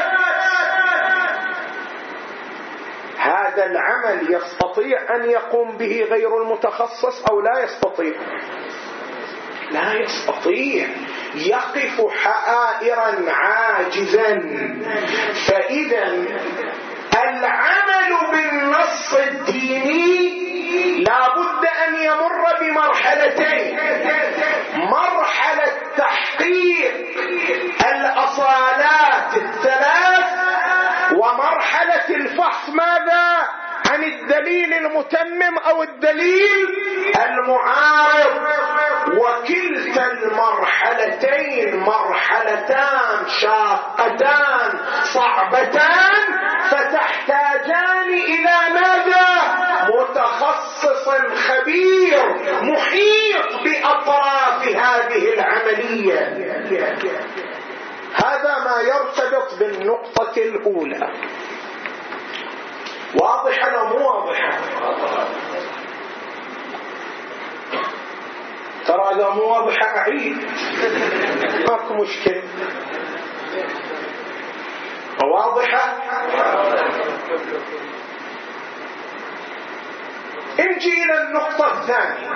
[3.54, 8.14] هذا العمل يستطيع أن يقوم به غير المتخصص أو لا يستطيع؟
[9.72, 10.88] لا يستطيع.
[11.36, 14.42] يقف حائرا عاجزا.
[15.48, 16.04] فإذا
[17.30, 20.44] العمل بالنص الديني
[21.04, 23.80] لا بد أن يمر بمرحلتين.
[24.76, 26.94] مرحلة تحقيق
[27.94, 30.43] الأصالات الثلاث
[31.14, 33.48] ومرحلة الفحص ماذا؟
[33.92, 36.68] عن الدليل المتمم أو الدليل
[37.26, 38.44] المعارض.
[39.18, 46.40] وكلتا المرحلتين مرحلتان شاقتان صعبتان
[46.72, 49.28] فتحتاجان إلى ماذا؟
[49.90, 51.10] متخصص
[51.48, 52.24] خبير
[52.62, 56.20] محيط بأطراف هذه العملية.
[58.14, 61.14] هذا ما يرتبط بالنقطة الأولى.
[63.22, 64.58] واضحة أو مو واضحة
[68.86, 70.38] ترى إذا مو واضحة أعيد.
[71.70, 72.44] ماكو مشكلة.
[75.24, 75.98] واضحة؟
[80.60, 82.30] نجي إلى النقطة الثانية.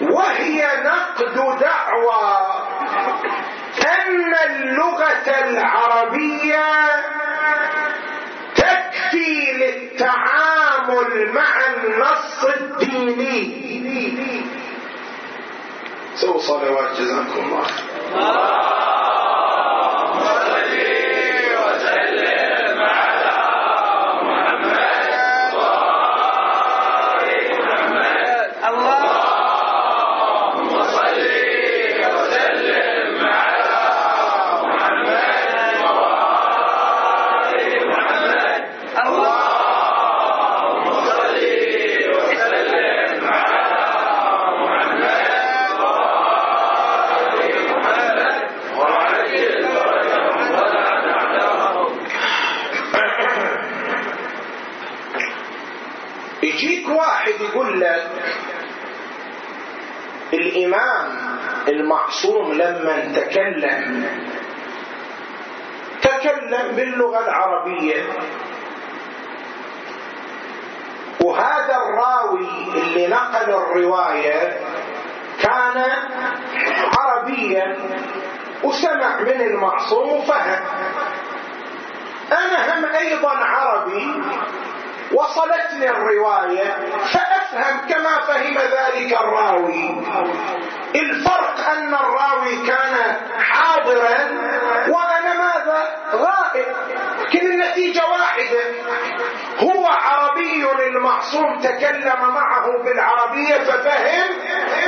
[0.00, 2.66] وهي نقد دعوى.
[3.84, 6.66] أن اللغة العربية
[8.54, 13.66] تكفي للتعامل مع النص الديني.
[16.14, 17.66] سووا صلوات جزاكم الله
[60.66, 61.38] الإمام
[61.68, 64.04] المعصوم لما تكلم.
[66.02, 68.02] تكلم باللغة العربية.
[71.20, 74.60] وهذا الراوي اللي نقل الرواية
[75.42, 75.84] كان
[76.98, 77.76] عربيا
[78.62, 80.60] وسمع من المعصوم وفهم.
[82.32, 84.22] أنا هم أيضا عربي
[85.12, 86.76] وصلتني الرواية
[87.12, 90.04] فأفهم كما فهم ذلك الراوي.
[90.94, 94.14] الفرق أن الراوي كان حاضرا
[94.88, 96.66] وأنا ماذا؟ غائب.
[97.20, 98.60] لكن النتيجة واحدة.
[99.60, 104.30] هو عربي المعصوم تكلم معه بالعربية ففهم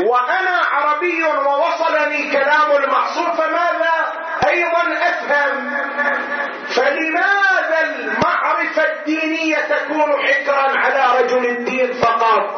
[0.06, 4.12] وأنا عربي ووصلني كلام المعصوم فماذا؟
[4.48, 5.70] أيضا أفهم.
[6.74, 12.54] فلماذا المعرفة الدينية تكون حكرا على رجل الدين فقط؟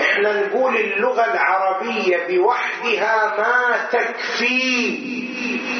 [0.00, 4.98] إحنا نقول اللغة العربية بوحدها ما تكفي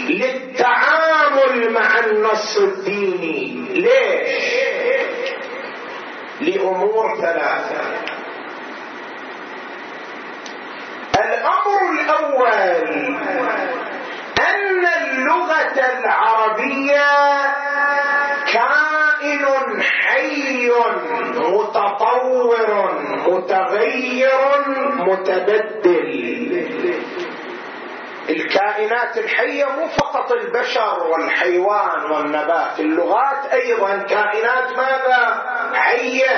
[0.08, 3.66] للتعامل مع النص الديني.
[3.74, 4.75] ليش؟
[6.40, 7.80] لأمور ثلاثة.
[11.14, 13.16] الأمر الأول
[14.40, 17.06] أن اللغة العربية
[18.52, 20.70] كائن حي
[21.34, 22.92] متطور
[23.26, 24.68] متغير
[24.98, 26.16] متبدل.
[28.28, 36.36] الكائنات الحية مو فقط البشر والحيوان والنبات اللغات أيضا كائنات ماذا؟ حية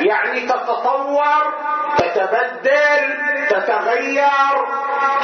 [0.00, 1.54] يعني تتطور
[1.98, 3.16] تتبدل
[3.48, 4.56] تتغير.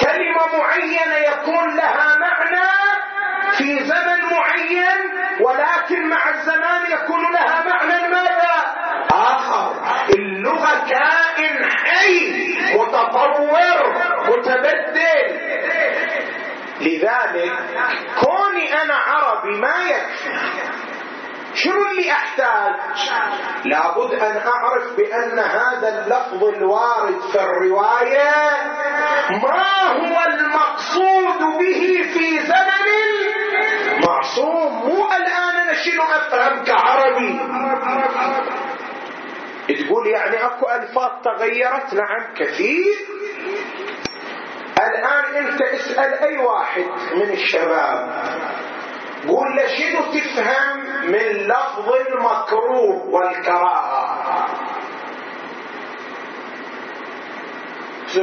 [0.00, 2.70] كلمة معينة يكون لها معنى
[3.56, 5.00] في زمن معين
[5.40, 8.74] ولكن مع الزمان يكون لها معنى ماذا
[9.12, 9.74] آخر.
[10.14, 13.94] اللغة كائن حي متطور
[14.28, 15.40] متبدل.
[16.80, 17.52] لذلك
[18.24, 20.30] كوني أنا عربي ما يكفي.
[21.54, 22.74] شنو اللي أحتاج؟
[23.64, 28.32] لابد أن أعرف بأن هذا اللفظ الوارد في الرواية
[29.30, 32.86] ما هو المقصود به في زمن
[33.96, 37.40] المعصوم؟ مو الآن أنا شنو أفهم كعربي.
[39.84, 42.94] تقول يعني أكو ألفاظ تغيرت؟ نعم كثير.
[44.78, 46.84] الآن أنت اسأل أي واحد
[47.14, 48.22] من الشباب.
[49.28, 54.46] قول له شنو تفهم من لفظ المكروه والكراهة؟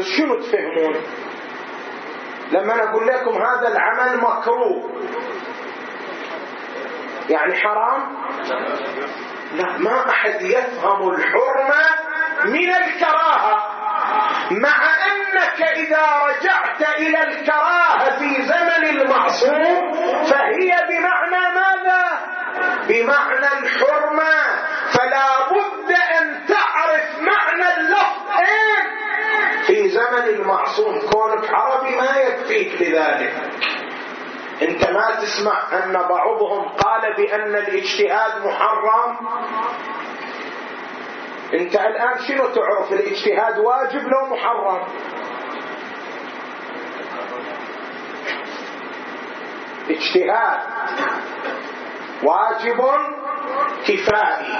[0.01, 0.95] شنو تفهمون؟
[2.51, 4.89] لما أنا أقول لكم هذا العمل مكروه.
[7.29, 8.17] يعني حرام؟
[9.55, 11.85] لا ما أحد يفهم الحرمة
[12.45, 13.63] من الكراهة
[14.51, 14.77] مع
[15.07, 19.93] أنك إذا رجعت إلى الكراهة في زمن المعصوم
[20.23, 22.03] فهي بمعنى ماذا؟
[22.87, 24.33] بمعنى الحرمة
[24.91, 25.91] فلا بد
[26.21, 28.97] أن تعرف معنى اللفظ إيه؟
[29.67, 33.33] في زمن المعصوم كونك عربي ما يكفيك لذلك
[34.61, 39.27] انت ما تسمع أن بعضهم قال بأن الاجتهاد محرم
[41.53, 44.87] أنت الآن شنو تعرف؟ الاجتهاد واجب لو محرم؟
[49.89, 50.59] اجتهاد
[52.23, 52.81] واجب
[53.87, 54.53] كفائي.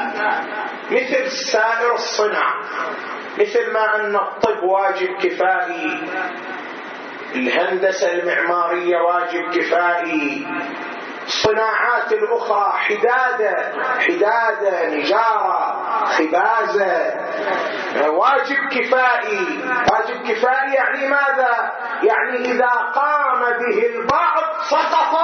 [0.92, 2.54] مثل سائر الصنع
[3.40, 6.02] مثل ما أن الطب واجب كفائي.
[7.36, 10.48] الهندسة المعمارية واجب كفائي.
[11.28, 15.76] الصناعات الأخرى حدادة حدادة نجارة
[16.06, 17.14] خبازة.
[18.08, 19.48] واجب كفائي.
[19.92, 21.72] واجب كفائي يعني ماذا؟
[22.04, 25.16] يعني إذا قام به البعض سقط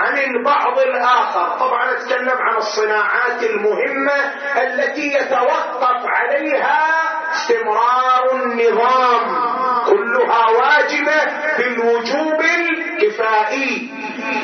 [0.00, 1.58] عن البعض الآخر.
[1.58, 4.16] طبعا أتكلم عن الصناعات المهمة
[4.62, 6.88] التي يتوقف عليها
[7.32, 9.53] استمرار النظام.
[9.86, 11.24] كلها واجبة
[11.58, 13.90] بالوجوب الكفائي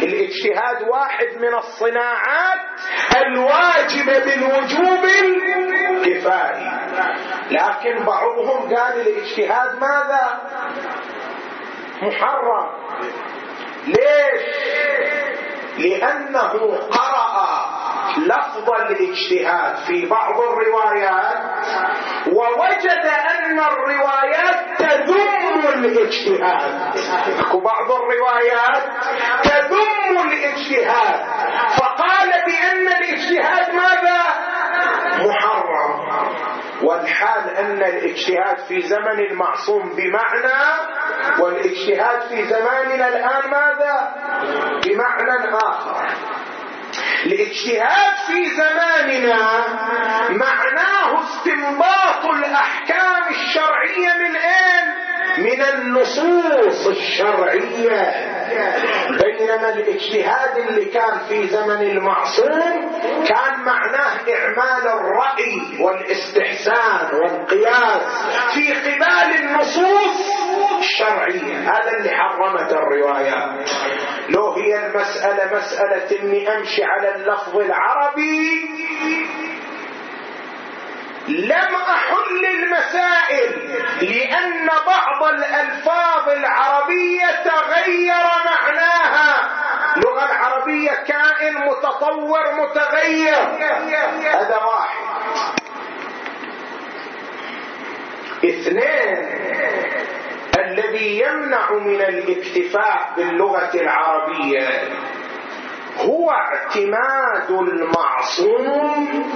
[0.02, 2.60] الاجتهاد واحد من الصناعات
[3.16, 6.70] الواجبة بالوجوب الكفائي
[7.50, 10.40] لكن بعضهم قال الاجتهاد ماذا؟
[12.02, 12.70] محرم.
[13.86, 14.42] ليش؟
[15.78, 16.48] لأنه
[16.90, 17.69] قرأ
[18.18, 21.38] لفظ الاجتهاد في بعض الروايات
[22.32, 26.94] ووجد أن الروايات تذم الاجتهاد.
[27.64, 28.82] بعض الروايات
[29.42, 31.20] تذم الاجتهاد.
[31.78, 34.20] فقال بأن الاجتهاد ماذا؟
[35.26, 36.10] محرم.
[36.82, 40.60] والحال أن الاجتهاد في زمن المعصوم بمعنى
[41.38, 44.14] والاجتهاد في زماننا الآن ماذا؟
[44.84, 46.06] بمعنى آخر.
[47.26, 49.66] الاجتهاد في زماننا
[50.30, 54.94] معناه استنباط الأحكام الشرعية من أين؟
[55.38, 58.12] من النصوص الشرعية
[59.10, 62.90] بينما الاجتهاد اللي كان في زمن المعصوم
[63.28, 68.02] كان معناه إعمال الرأي والاستحسان والقياس
[68.54, 70.30] في قبال النصوص
[70.78, 71.56] الشرعية.
[71.58, 73.68] هذا اللي حرمت الروايات
[74.28, 78.70] لو هي المسألة مسألة إني أمشي على اللفظ العربي
[81.28, 83.50] لم أحل المسائل
[84.02, 89.50] لأن بعض الألفاظ العربية تغير معناها.
[89.96, 93.34] اللغة العربية كائن متطور متغير.
[94.34, 95.10] هذا واحد.
[98.44, 99.40] اثنين
[100.58, 104.68] الذي يمنع من الاكتفاء باللغة العربية
[105.98, 109.30] هو اعتماد المعصوم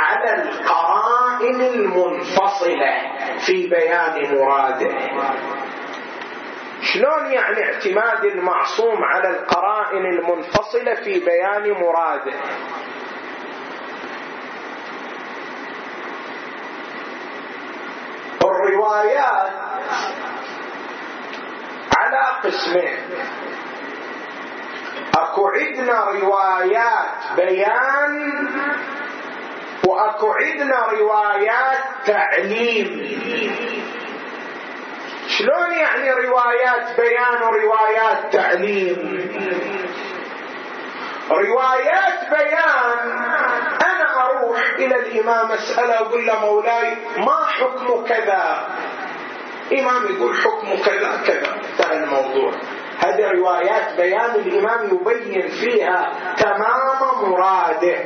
[0.00, 2.94] على القرائن المنفصلة
[3.46, 4.90] في بيان مراده
[6.82, 12.32] شلون يعني اعتماد المعصوم على القرائن المنفصلة في بيان مراده
[18.44, 19.50] الروايات
[21.96, 22.98] على قسمين.
[25.14, 28.48] أكو عندنا روايات بيان
[29.86, 32.88] وأكو عندنا روايات تعليم.
[35.28, 39.30] شلون يعني روايات بيان وروايات تعليم؟
[41.30, 43.10] روايات بيان.
[43.84, 48.68] أنا أروح إلى الإمام اساله أقول له مولاي ما حكم كذا؟
[49.72, 51.54] إمام يقول حكم كذا كذا.
[51.54, 52.52] انتهى الموضوع.
[52.98, 57.98] هذه روايات بيان الإمام يبين فيها تمام مراده.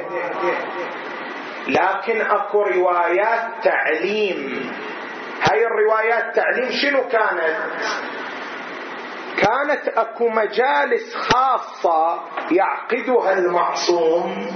[1.68, 4.70] لكن اكو روايات تعليم.
[5.42, 7.56] هاي الروايات تعليم شنو كانت؟
[9.36, 14.46] كانت اكو مجالس خاصة يعقدها المعصوم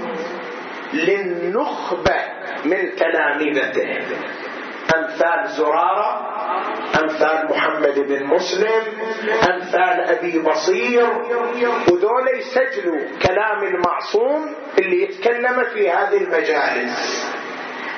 [0.93, 2.17] للنخبة
[2.65, 3.99] من تلامذته
[4.97, 6.31] أمثال زرارة
[7.03, 8.83] أمثال محمد بن مسلم
[9.51, 11.09] أمثال أبي بصير
[11.89, 17.31] وذول يسجلوا كلام المعصوم اللي يتكلم في هذه المجالس.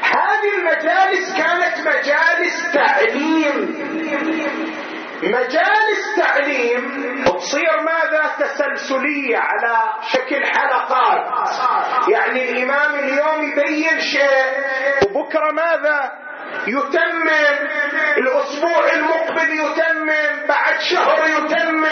[0.02, 3.82] هذه المجالس كانت مجالس تعليم.
[5.22, 9.78] مجالس تعليم تصير ماذا؟ تسلسلية على
[10.12, 11.48] شكل حلقات.
[12.08, 16.21] يعني الإمام اليوم يبين شيء وبكرة ماذا؟
[16.66, 17.28] يتمم
[18.18, 21.84] الأسبوع المقبل يتمم بعد شهر يتمم.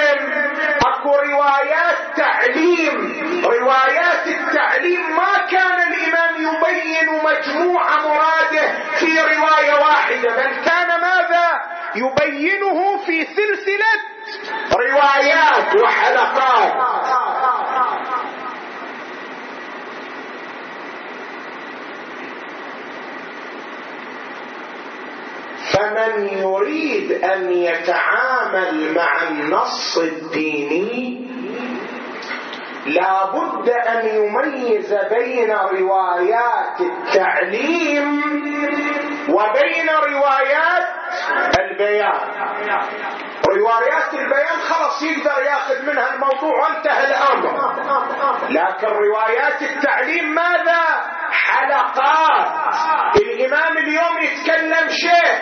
[0.86, 2.96] أكو روايات تعليم
[3.44, 11.60] روايات التعليم ما كان الإمام يبين مجموع مراده في رواية واحدة بل كان ماذا؟
[11.94, 13.92] يبينه في سلسلة
[14.72, 16.72] روايات وحلقات.
[25.72, 31.20] فمن يريد أن يتعامل مع النص الديني
[32.86, 38.20] لا بد أن يميز بين روايات التعليم
[39.28, 40.86] وبين روايات
[41.58, 42.20] البيان.
[43.48, 47.74] روايات البيان خلاص يقدر ياخذ منها الموضوع وانتهى الأمر.
[48.50, 50.82] لكن روايات التعليم ماذا؟
[51.32, 52.46] حلقات.
[53.16, 55.40] الإمام اليوم يتكلم شيء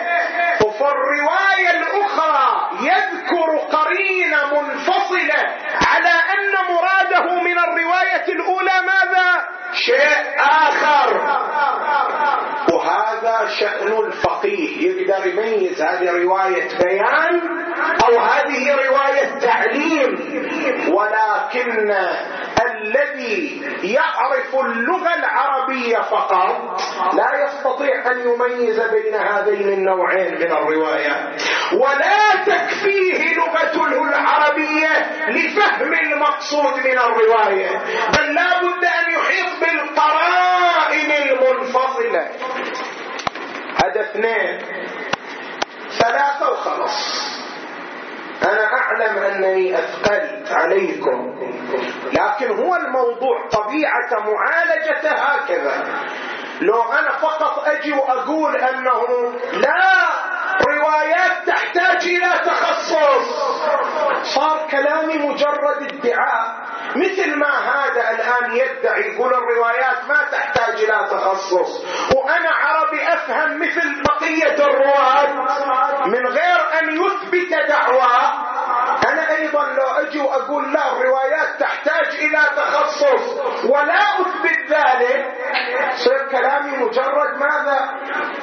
[0.65, 5.39] وفي الرواية الأخرى يذكر قرينه منفصلة
[5.87, 11.39] على ان مراده من الروايه الاولى ماذا شيء اخر
[12.73, 14.89] وهذا شأن الفقيه.
[14.89, 17.41] يقدر يميز هذه رواية بيان
[18.05, 20.19] أو هذه رواية تعليم.
[20.93, 21.95] ولكن
[22.65, 26.81] الذي يعرف اللغة العربية فقط
[27.13, 31.41] لا يستطيع أن يميز بين هذين النوعين من الروايات
[31.73, 34.91] ولا تكفيه لغته العربية
[35.27, 37.69] لفهم المقصود من الرواية.
[38.17, 42.27] بل لا بد أن يحيط بالقرائن المنفصلة.
[43.83, 44.59] هذا اثنين
[45.89, 47.29] ثلاثة وخلص
[48.43, 51.35] أنا أعلم أنني أثقلت عليكم.
[52.13, 55.85] لكن هو الموضوع طبيعة معالجته هكذا.
[56.61, 60.09] لو أنا فقط أجي وأقول أنه لا
[60.67, 63.27] روايات تحتاج إلى تخصص.
[64.23, 66.55] صار كلامي مجرد ادعاء.
[66.95, 71.85] مثل ما هذا الآن يدعي يقول الروايات ما تحتاج إلى تخصص.
[72.15, 75.27] وأنا عربي أفهم مثل بقية الرواة.
[76.07, 78.58] من غير أن يثبت دعواه
[79.07, 83.39] أنا أيضا لو أجي وأقول لا الروايات تحتاج إلى تخصص.
[83.65, 85.25] ولا أثبت ذلك.
[85.95, 87.89] صير كلامي مجرد ماذا؟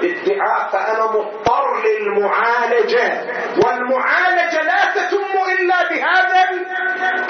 [0.03, 3.25] ادعاء فأنا مضطر للمعالجة.
[3.65, 6.49] والمعالجة لا تتم إلا بهذا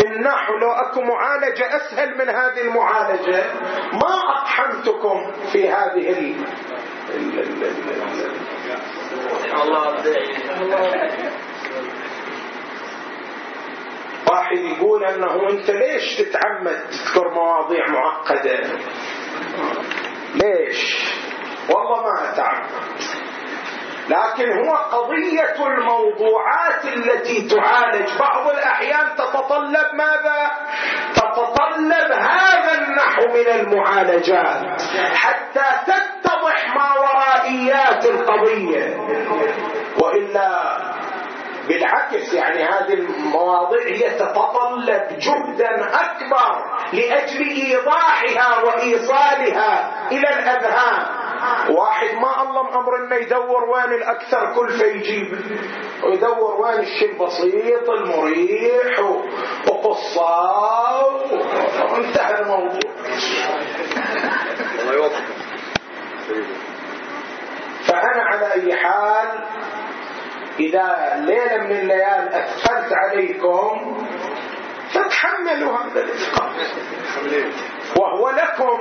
[0.04, 3.44] النحو لو أكو معالجة أسهل من هذه المعالجة.
[3.92, 6.36] ما أطحنتكم في هذه ال...
[9.62, 9.96] الله
[14.30, 18.58] واحد يقول أنه أنت ليش تتعمد تذكر مواضيع معقدة؟
[20.34, 21.06] ليش؟
[21.70, 22.66] والله ما أتعمد.
[24.08, 30.50] لكن هو قضية الموضوعات التي تعالج بعض الأحيان تتطلب ماذا؟
[31.14, 34.82] تتطلب هذا النحو من المعالجات
[35.14, 38.96] حتى تتضح ما ورائيات القضية.
[40.02, 40.78] وإلا
[41.68, 51.26] بالعكس يعني هذه المواضيع هي تتطلب جهدا أكبر لأجل إيضاحها وإيصالها إلى الأذهان.
[51.70, 55.38] واحد ما الله أمر إنه يدور وين الأكثر كلفه يجيب
[56.04, 59.00] ويدور وين الشيء البسيط المريح
[59.68, 60.46] وقصة
[61.92, 62.80] وانتهى الموضوع.
[67.86, 69.28] فأنا على أي حال
[70.60, 73.96] إذا ليلة من الليال أثقلت عليكم
[74.90, 76.50] فتحملوا هذا الإثقال
[77.96, 78.78] وهو لكم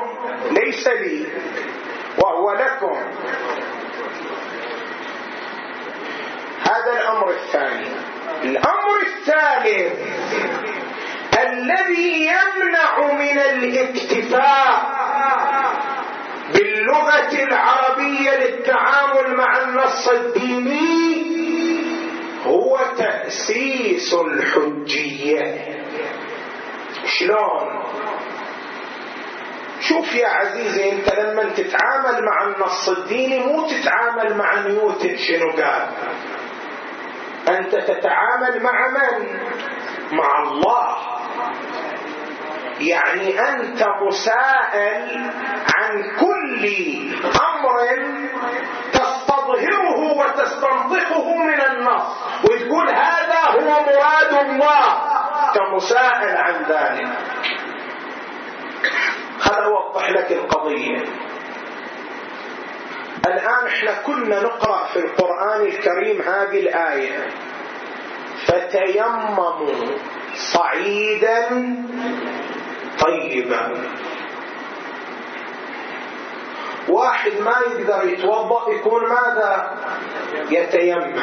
[0.52, 1.28] ليس لي.
[2.18, 2.96] وهو لكم.
[6.62, 7.88] هذا الأمر الثاني.
[8.44, 9.94] الأمر الثالث
[11.40, 14.96] الذي يمنع من الاكتفاء
[16.54, 21.45] باللغة العربية للتعامل مع النص الديني
[22.46, 25.76] هو تأسيس الحجية.
[27.06, 27.84] شلون؟
[29.80, 35.90] شوف يا عزيزي انت لما تتعامل مع النص الديني مو تتعامل مع نيوتن شنو قال.
[37.48, 39.40] انت تتعامل مع من؟
[40.18, 40.98] مع الله.
[42.80, 45.32] يعني انت مسائل
[45.76, 46.66] عن كل
[47.26, 47.80] أمر
[49.66, 52.04] تستظهره وتستنطقه من النص.
[52.44, 54.86] وتقول هذا هو مراد الله
[55.56, 57.08] كمسائل عن ذلك.
[59.42, 61.04] هذا أوضح لك القضية.
[63.28, 67.28] الآن إحنا كنا نقرأ في القرآن الكريم هذه الآية.
[68.48, 69.70] فتيمموا
[70.36, 71.48] صعيدا
[73.00, 73.74] طيبا.
[76.90, 79.78] واحد ما يقدر يتوضأ يكون ماذا؟
[80.50, 81.20] يتيمم.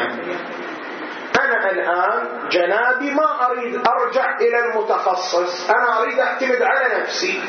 [1.41, 5.71] أنا الآن جنابي ما أريد أرجع إلى المتخصص.
[5.71, 7.43] أنا أريد أعتمد على نفسي.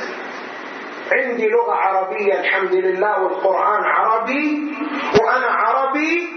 [1.11, 4.77] عندي لغة عربية الحمد لله والقرآن عربي
[5.21, 6.29] وأنا عربي.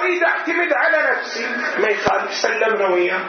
[0.00, 1.46] أريد أعتمد على نفسي.
[1.78, 3.20] ما يخالف سلمنا وياك.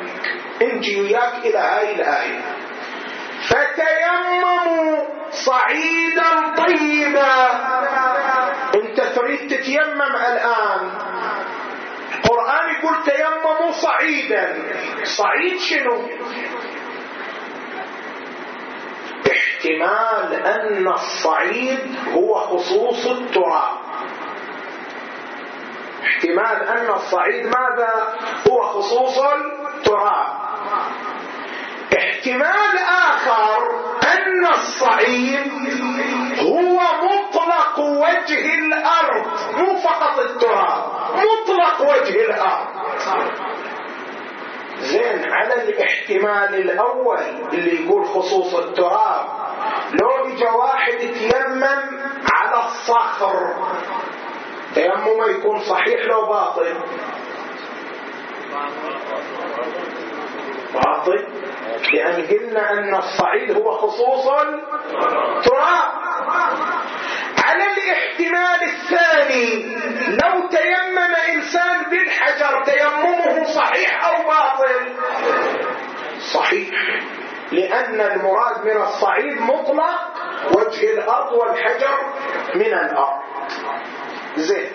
[0.62, 2.59] انجي وياك إلى هاي الآية.
[3.50, 7.36] فتيمموا صعيدا طيبا.
[8.76, 10.92] انت تريد تتيمم الآن.
[12.16, 14.46] القرآن يقول تيمموا صعيدا.
[15.04, 16.10] صعيد شنو؟
[19.32, 23.78] احتمال أن الصعيد هو خصوص التراب.
[26.06, 28.14] احتمال أن الصعيد ماذا؟
[28.50, 30.28] هو خصوص التراب.
[31.98, 32.78] احتمال
[33.12, 33.58] آخر
[34.04, 35.52] أن الصعيد
[36.40, 39.26] هو مطلق وجه الأرض
[39.58, 40.84] مو فقط التراب
[41.16, 42.68] مطلق وجه الأرض.
[44.80, 47.20] زين على الاحتمال الأول
[47.54, 49.26] اللي يقول خصوص التراب
[50.02, 52.00] لو اجى واحد يتيمم
[52.34, 53.54] على الصخر
[54.76, 56.76] تيممه يكون صحيح لو باطل؟
[60.74, 61.28] باطل
[61.94, 65.92] لأن قلنا أن الصعيد هو خصوص التراب.
[67.46, 69.76] على الاحتمال الثاني
[70.08, 74.96] لو تيمم إنسان بالحجر تيممه صحيح أو باطل؟
[76.34, 76.70] صحيح.
[77.52, 80.14] لأن المراد من الصعيد مطلق
[80.56, 81.98] وجه الأرض والحجر
[82.56, 83.22] من الأرض.
[84.38, 84.70] زين.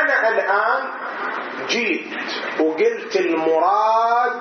[0.00, 0.88] أنا الآن
[1.68, 2.06] جيت
[2.60, 4.32] وقلت المراد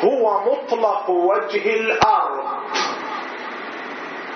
[0.00, 2.60] هو مطلق وجه الأرض.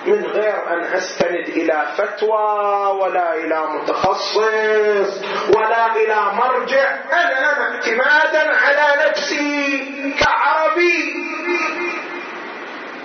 [0.05, 5.23] من غير أن أستند إلى فتوى ولا إلى متخصص
[5.55, 11.13] ولا إلى مرجع أنا أنا اعتمادا على نفسي كعربي.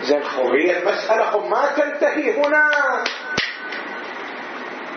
[0.02, 2.70] زين هي المسألة ما تنتهي هنا.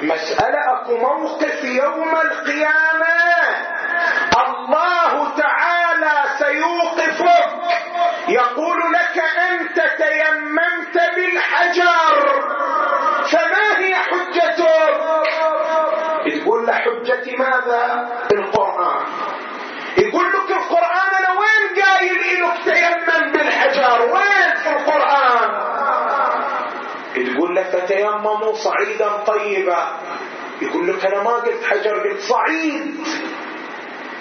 [0.01, 3.15] مسألة أكو موقف يوم القيامة.
[4.47, 7.49] الله تعالى سيوقفك.
[8.27, 12.43] يقول لك أنت تيممت بالحجر.
[13.31, 15.03] فما هي حجتك؟
[16.25, 19.05] تقول له حجتي ماذا؟ القرآن.
[19.97, 25.49] يقول لك القرآن أنا وين قايل إنك تيمم بالحجر؟ وين في القرآن؟
[27.15, 29.87] تقول لك فتيمموا صعيدا طيبا.
[30.61, 33.07] يقول لك أنا ما قلت حجر قلت صعيد.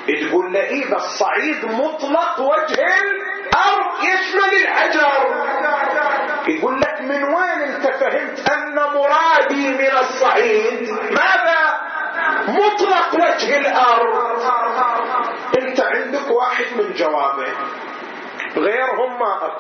[0.06, 5.42] تقول له إيه بس صعيد مطلق وجه الأرض يشمل الحجر.
[6.48, 11.80] يقول لك من وين أنت فهمت أن مرادي من الصعيد؟ ماذا؟
[12.48, 14.42] مطلق وجه الأرض.
[15.58, 17.52] أنت عندك واحد من جوابه
[18.56, 19.50] غيرهم ما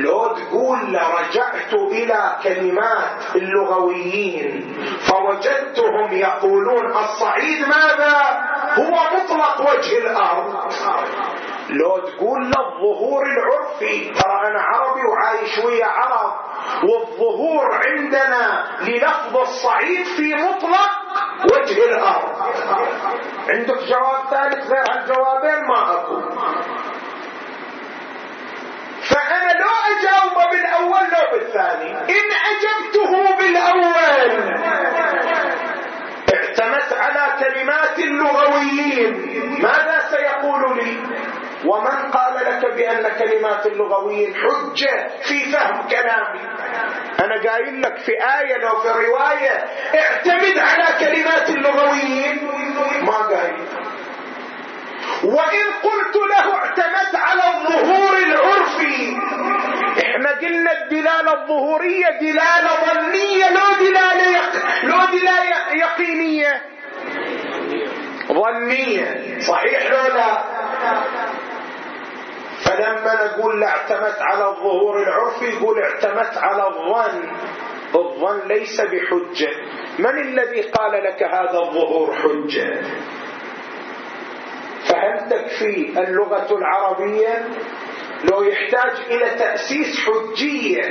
[0.00, 4.76] لو تقول لرجعت إلى كلمات اللغويين
[5.08, 8.16] فوجدتهم يقولون الصعيد ماذا؟
[8.78, 10.72] هو مطلق وجه الأرض.
[11.70, 16.32] لو تقول للظهور العرفي ترى أنا عربي وعايش ويا عرب
[16.82, 20.90] والظهور عندنا للفظ الصعيد في مطلق
[21.52, 22.36] وجه الأرض.
[23.48, 26.20] عندك جواب ثالث؟ غير هالجوابين ما أكو
[29.10, 31.90] فأنا لو أجاوب بالأول لو بالثاني.
[31.92, 34.56] إن أجبته بالأول.
[36.34, 39.12] اعتمدت على كلمات اللغويين
[39.62, 40.96] ماذا سيقول لي؟
[41.64, 46.40] ومن قال لك بأن كلمات اللغويين حجة في فهم كلامي؟
[47.20, 52.50] أنا قايل لك في آية لو في رواية اعتمد على كلمات اللغويين
[53.02, 53.65] ما قايل.
[55.24, 59.16] وإن قلت له اعتمدت على الظهور العرفي
[60.02, 64.52] إحنا قلنا الدلالة الظهورية دلالة ظنية لو دلالة يق...
[64.84, 66.62] لو دلالة يقينية.
[68.32, 69.38] ظنية.
[69.40, 70.42] صحيح لو لا؟
[72.64, 77.30] فلما نقول اعتمدت على الظهور العرفي يقول اعتمدت على الظن.
[77.94, 79.50] الظن ليس بحجة.
[79.98, 82.80] من الذي قال لك هذا الظهور حجة؟
[84.96, 87.44] فهل تكفي اللغة العربية
[88.24, 90.82] لو يحتاج إلى تأسيس حجية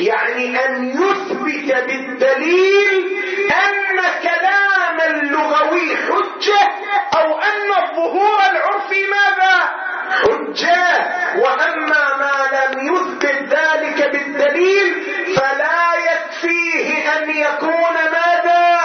[0.00, 3.18] يعني أن يثبت بالدليل
[3.50, 6.68] أن كلام اللغوي حجة
[7.16, 9.70] أو أن الظهور العرفي ماذا؟
[10.10, 11.10] حجة.
[11.38, 14.94] وأما ما لم يثبت ذلك بالدليل
[15.36, 18.80] فلا يكفيه أن يكون ماذا؟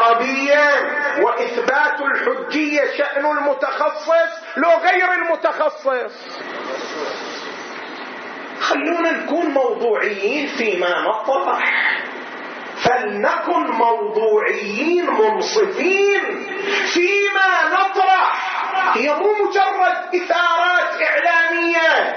[0.00, 0.70] عربيا
[1.22, 6.12] وإثبات الحجية شأن المتخصص لو غير المتخصص.
[8.60, 11.96] خلونا نكون موضوعيين فيما نطرح
[12.82, 16.46] فلنكن موضوعيين منصفين
[16.94, 18.50] فيما نطرح.
[18.96, 22.16] هي مو مجرد إثارات إعلامية.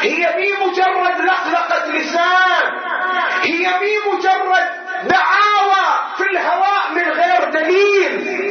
[0.00, 2.72] هي مي مجرد لقلقة لسان.
[3.42, 5.86] هي مي مجرد دعاوى
[6.16, 8.42] في الهواء من غير دليل.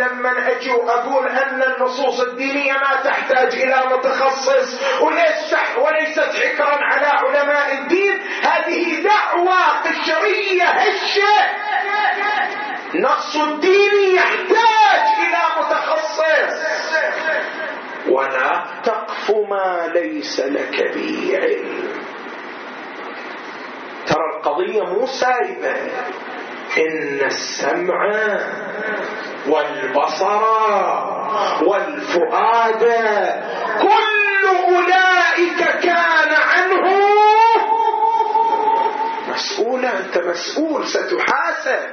[0.00, 4.80] لما أجي وأقول أن النصوص الدينية ما تحتاج إلى متخصص
[5.78, 11.46] وليست حكرا على علماء الدين هذه دعوة قشريه هشة.
[12.94, 16.60] نص الدين يحتاج إلى متخصص.
[18.08, 21.99] ولا تقف ما ليس لك به علم.
[24.06, 25.74] ترى القضية مو سايبه
[26.78, 28.12] إن السمع
[29.48, 30.42] والبصر
[31.62, 32.82] والفؤاد
[33.80, 36.84] كل أولئك كان عنه
[39.28, 39.98] مسؤولا.
[39.98, 41.90] أنت مسؤول ستحاسب.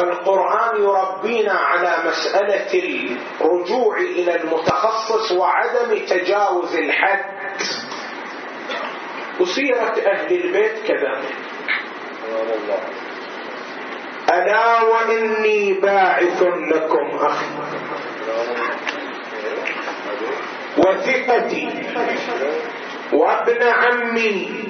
[0.00, 2.72] فالقرآن يربينا على مسألة
[3.40, 7.24] الرجوع إلى المتخصص وعدم تجاوز الحد.
[9.40, 11.36] وسيرة أهل البيت كذلك.
[14.32, 17.46] ألا وإني باعث لكم أخي.
[20.78, 21.68] وثقتي
[23.12, 24.64] وابن عمي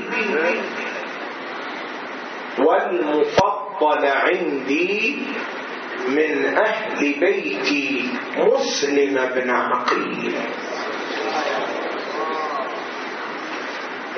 [2.58, 5.22] والمفضل عندي
[6.08, 10.34] من أهل بيتي مسلم بن عقيل.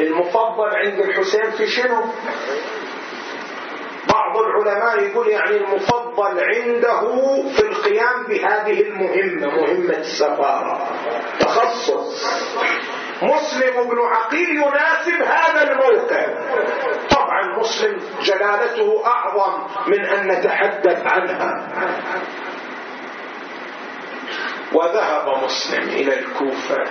[0.01, 2.05] المفضل عند الحسين في شنو؟
[4.09, 7.01] بعض العلماء يقول يعني المفضل عنده
[7.57, 10.89] في القيام بهذه المهمة مهمة السفارة
[11.41, 12.27] تخصص.
[13.23, 16.27] مسلم بن عقيل يناسب هذا الموقع
[17.11, 21.69] طبعا مسلم جلالته أعظم من أن نتحدث عنها.
[24.73, 26.85] وذهب مسلم إلى الكوفة.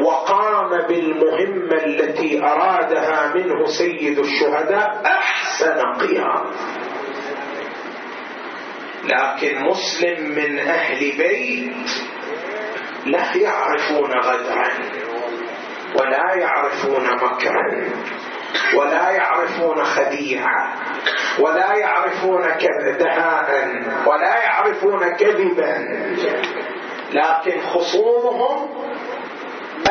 [0.00, 6.44] وقام بالمهمة التي أرادها منه سيد الشهداء أحسن قيام.
[9.04, 11.90] لكن مسلم من أهل بيت
[13.06, 14.68] لا يعرفون غدرا
[15.94, 17.90] ولا يعرفون مكرا
[18.74, 20.74] ولا يعرفون خديعة
[21.38, 22.42] ولا يعرفون
[22.98, 23.48] دهاء
[24.06, 25.78] ولا يعرفون كذبا.
[27.12, 28.68] لكن خصومهم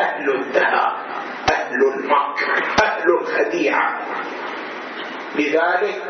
[0.00, 0.96] أهل الدهاء
[1.52, 4.00] أهل المكر أهل الخديعة.
[5.34, 6.02] لذلك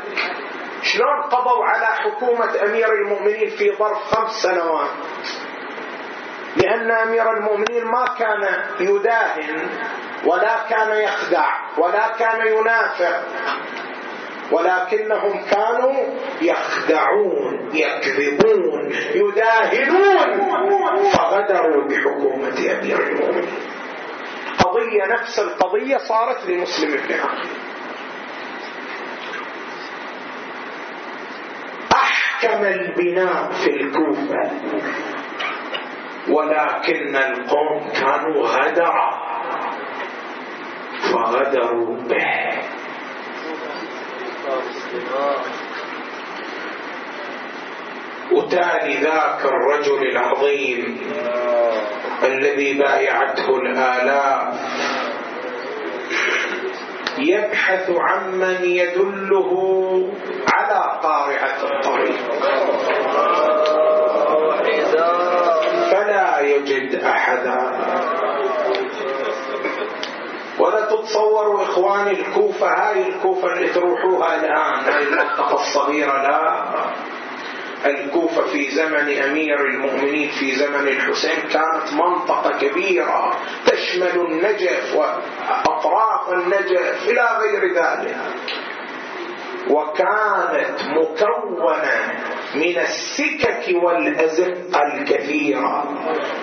[0.83, 4.89] شلون قضوا على حكومة أمير المؤمنين في ظرف خمس سنوات؟
[6.63, 8.43] لأن أمير المؤمنين ما كان
[8.81, 9.69] يداهن
[10.27, 11.47] ولا كان يخدع
[11.79, 13.23] ولا كان ينافق.
[14.53, 15.95] ولكنهم كانوا
[16.43, 20.41] يخدعون يكذبون يداهنون.
[21.13, 22.49] فغدروا بحكومة
[22.81, 23.59] أمير المؤمنين.
[24.59, 27.51] قضية نفس القضية صارت لمسلم بن عقيل
[31.93, 34.51] أحكم البناء في الكوفة.
[36.29, 39.11] ولكن القوم كانوا غدرا
[41.13, 42.27] فغدروا به.
[48.33, 51.01] وتالي ذاك الرجل العظيم
[52.25, 54.55] الذي بايعته الآلاف.
[57.19, 59.51] يبحث عمن يدله
[60.53, 62.21] على قارعة الطريق.
[66.39, 67.59] فلا يجد أحدا.
[70.59, 76.65] ولا تتصوروا إخواني الكوفة هاي الكوفة اللي تروحوها الآن هاي المنطقة الصغيرة لا.
[77.87, 83.35] الكوفة في زمن أمير المؤمنين في زمن الحسين كانت منطقة كبيرة
[83.67, 88.17] تشمل النجف وأطراف النجف إلى غير ذلك.
[89.71, 92.19] وكانت مكونة
[92.55, 95.85] من السكك والأزقة الكثيرة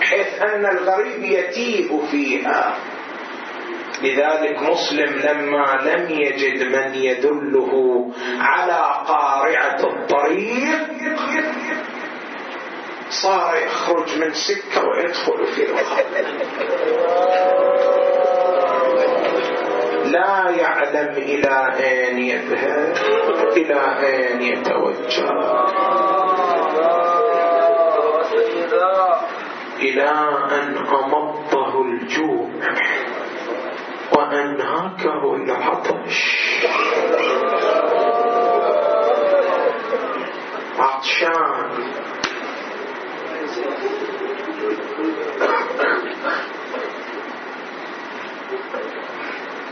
[0.01, 2.75] حيث أن الغريب يتيه فيها.
[4.03, 7.71] لذلك مسلم لما لم يجد من يدله
[8.39, 10.87] على قارعة الطريق
[13.09, 16.03] صار يخرج من سكة ويدخل في أخرى
[20.11, 22.93] لا يعلم إلى أين يذهب
[23.57, 25.29] إلى أين يتوجه.
[29.79, 30.09] إلى
[30.51, 32.49] أن أمضه الجوع.
[34.17, 36.35] وأنهاكه العطش.
[40.79, 41.95] عطشان.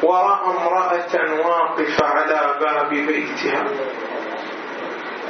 [0.04, 3.64] ورأى امرأة واقفة على باب بيتها.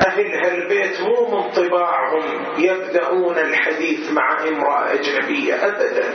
[0.07, 6.13] أهل هالبيت مو من طباعهم يبدأون الحديث مع امرأة أجنبية أبدا.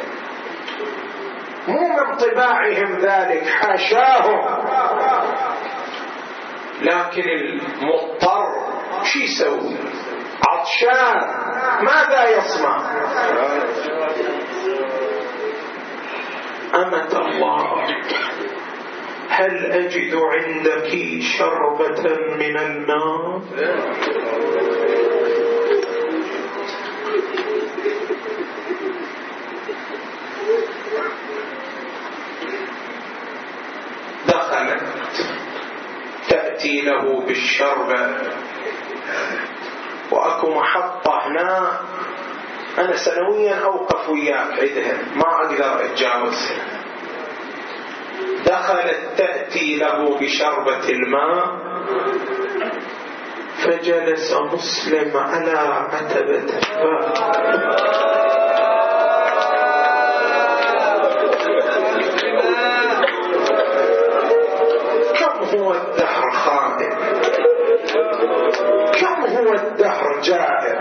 [1.69, 4.69] مو من طباعهم ذلك حاشاهم.
[6.83, 8.47] لكن المضطر
[9.05, 9.77] شو يسوي؟
[10.49, 11.21] عطشان.
[11.83, 12.79] ماذا يصنع؟
[16.75, 17.87] أمة الله.
[19.29, 20.91] هل أجد عندك
[21.39, 22.03] شربة
[22.37, 23.41] من الماء؟
[34.29, 34.83] دخلت
[36.29, 38.17] تأتي له بالشربة
[40.11, 41.81] وأكو محطة هنا
[42.79, 46.65] أنا سنويا أوقف وياك عندها ما أقدر أتجاوزها
[48.47, 51.69] دخلت تأتي له بشربة الماء.
[53.65, 55.59] فجلس مسلم على
[55.93, 57.15] عتبة الباب.
[65.19, 66.93] كم هو الدهر خائن
[69.01, 70.79] كم هو الدهر جائر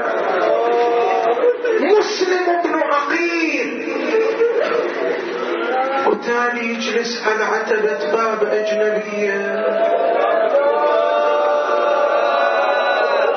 [6.17, 9.65] وتالي يجلس على عتبة باب أجنبية.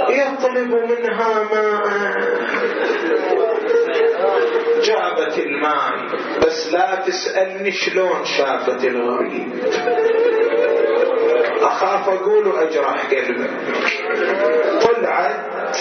[0.08, 2.10] يطلب منها ماء.
[4.82, 5.92] جابت الماء
[6.46, 9.52] بس لا تسألني شلون شافت الغريب.
[11.60, 13.50] أخاف أقول وأجرح قلبه
[14.80, 15.76] طلعت.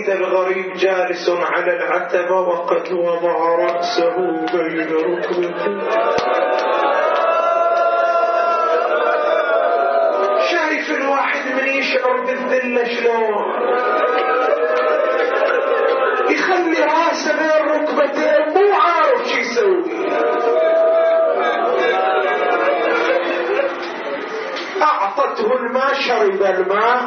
[0.00, 4.16] وإذا الغريب جالس على العتبة وقد وضع رأسه
[4.52, 5.80] بين ركبته
[10.50, 13.44] شايف الواحد من يشعر بالذلة شلون؟
[16.30, 19.84] يخلي راسه بين ركبتين مو عارف شو يسوي.
[24.82, 26.99] أعطته الماء شرب الماء.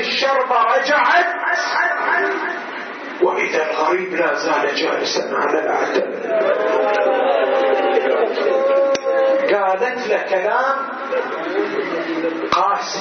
[0.00, 1.26] الشربة رجعت.
[3.22, 6.04] وإذا الغريب لا زال جالسا على العتب
[9.54, 10.76] قالت له كلام
[12.52, 13.00] قاسي.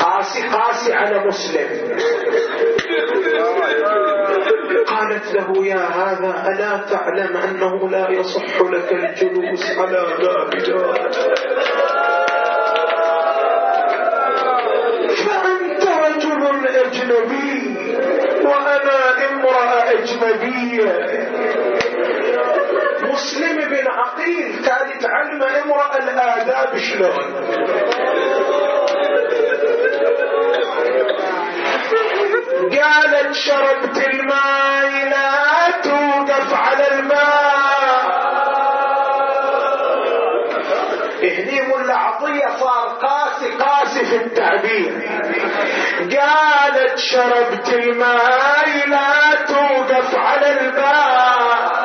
[0.00, 1.70] قاسي قاسي على مسلم.
[4.86, 11.10] قالت له يا هذا ألا تعلم أنه لا يصح لك الجلوس على باب دار
[23.02, 27.46] مسلم بن عقيل كانت تعلم امرأة الآداب شلون؟
[32.72, 37.56] قالت شربت الماء لا توقف على الماء.
[41.22, 44.92] هني ملا عطية صار قاسي قاسي في التعبير.
[46.00, 49.55] قالت شربت الماء لا توقف
[50.14, 51.76] على الماء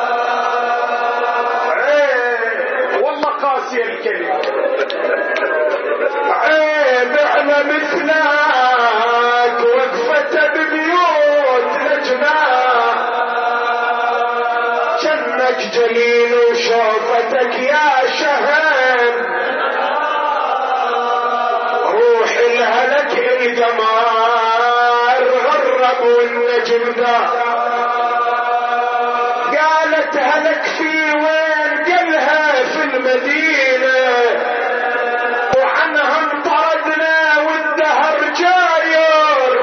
[1.78, 4.42] عيب والله قاسية الكلمة.
[6.30, 12.42] عيب على مثلك وقفة ببيوت نجمة
[15.04, 19.00] جنك جليل وشوفتك يا شهر
[21.94, 23.14] روح الهلك
[23.64, 27.41] قمر غرب والنجم دار
[30.12, 34.02] قالت هلك في وين قالها في المدينة.
[35.58, 37.16] وعنها انطردنا
[37.48, 39.62] والدهر جاير.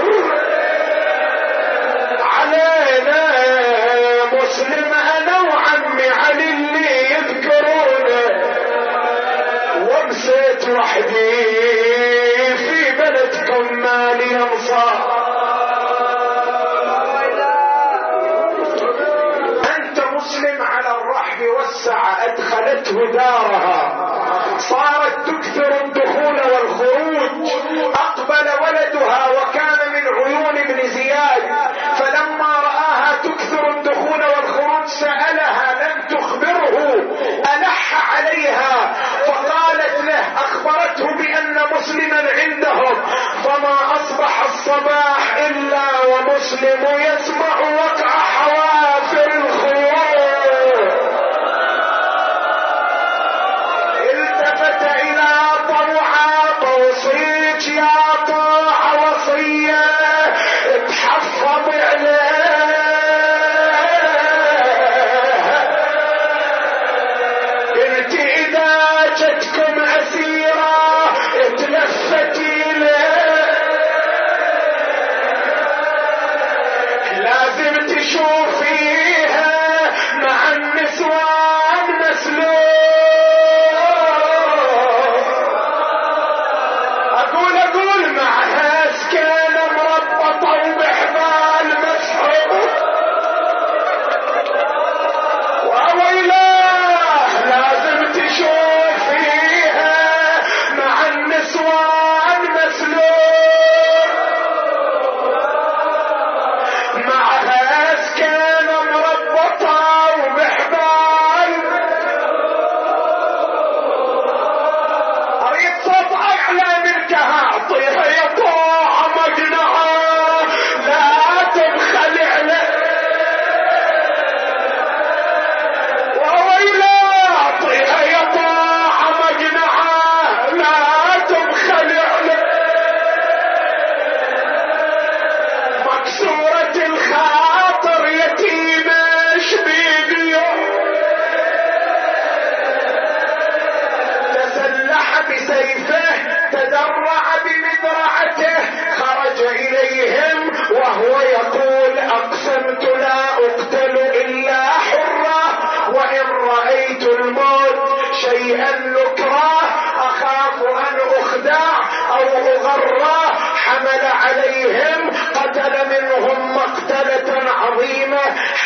[2.20, 3.22] علينا
[4.32, 8.26] مسلم أنا وعمي علي اللي يذكرونه.
[9.90, 11.32] ومسيت وحدي
[12.56, 14.97] في بلدكم مالي انصار
[22.98, 24.08] ادخلته دارها
[24.58, 27.50] صارت تكثر الدخول والخروج.
[27.94, 31.42] أقبل ولدها وكان من عيون ابن زياد.
[31.98, 36.94] فلما رآها تكثر الدخول والخروج سألها لم تخبره؟
[37.54, 38.92] ألح عليها.
[39.26, 43.02] فقالت له أخبرته بأن مسلما عندهم.
[43.44, 49.87] فما أصبح الصباح إلا ومسلم يسمع وقع حوافر الخيول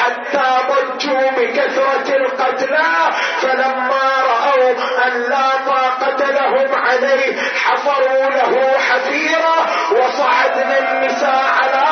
[0.02, 2.86] حتى ضجوا بكثرة القتلى
[3.40, 4.70] فلما رأوا
[5.06, 9.56] أن لا طاقة لهم عليه حفروا له حفيرة
[9.92, 11.91] وصعدنا النساء على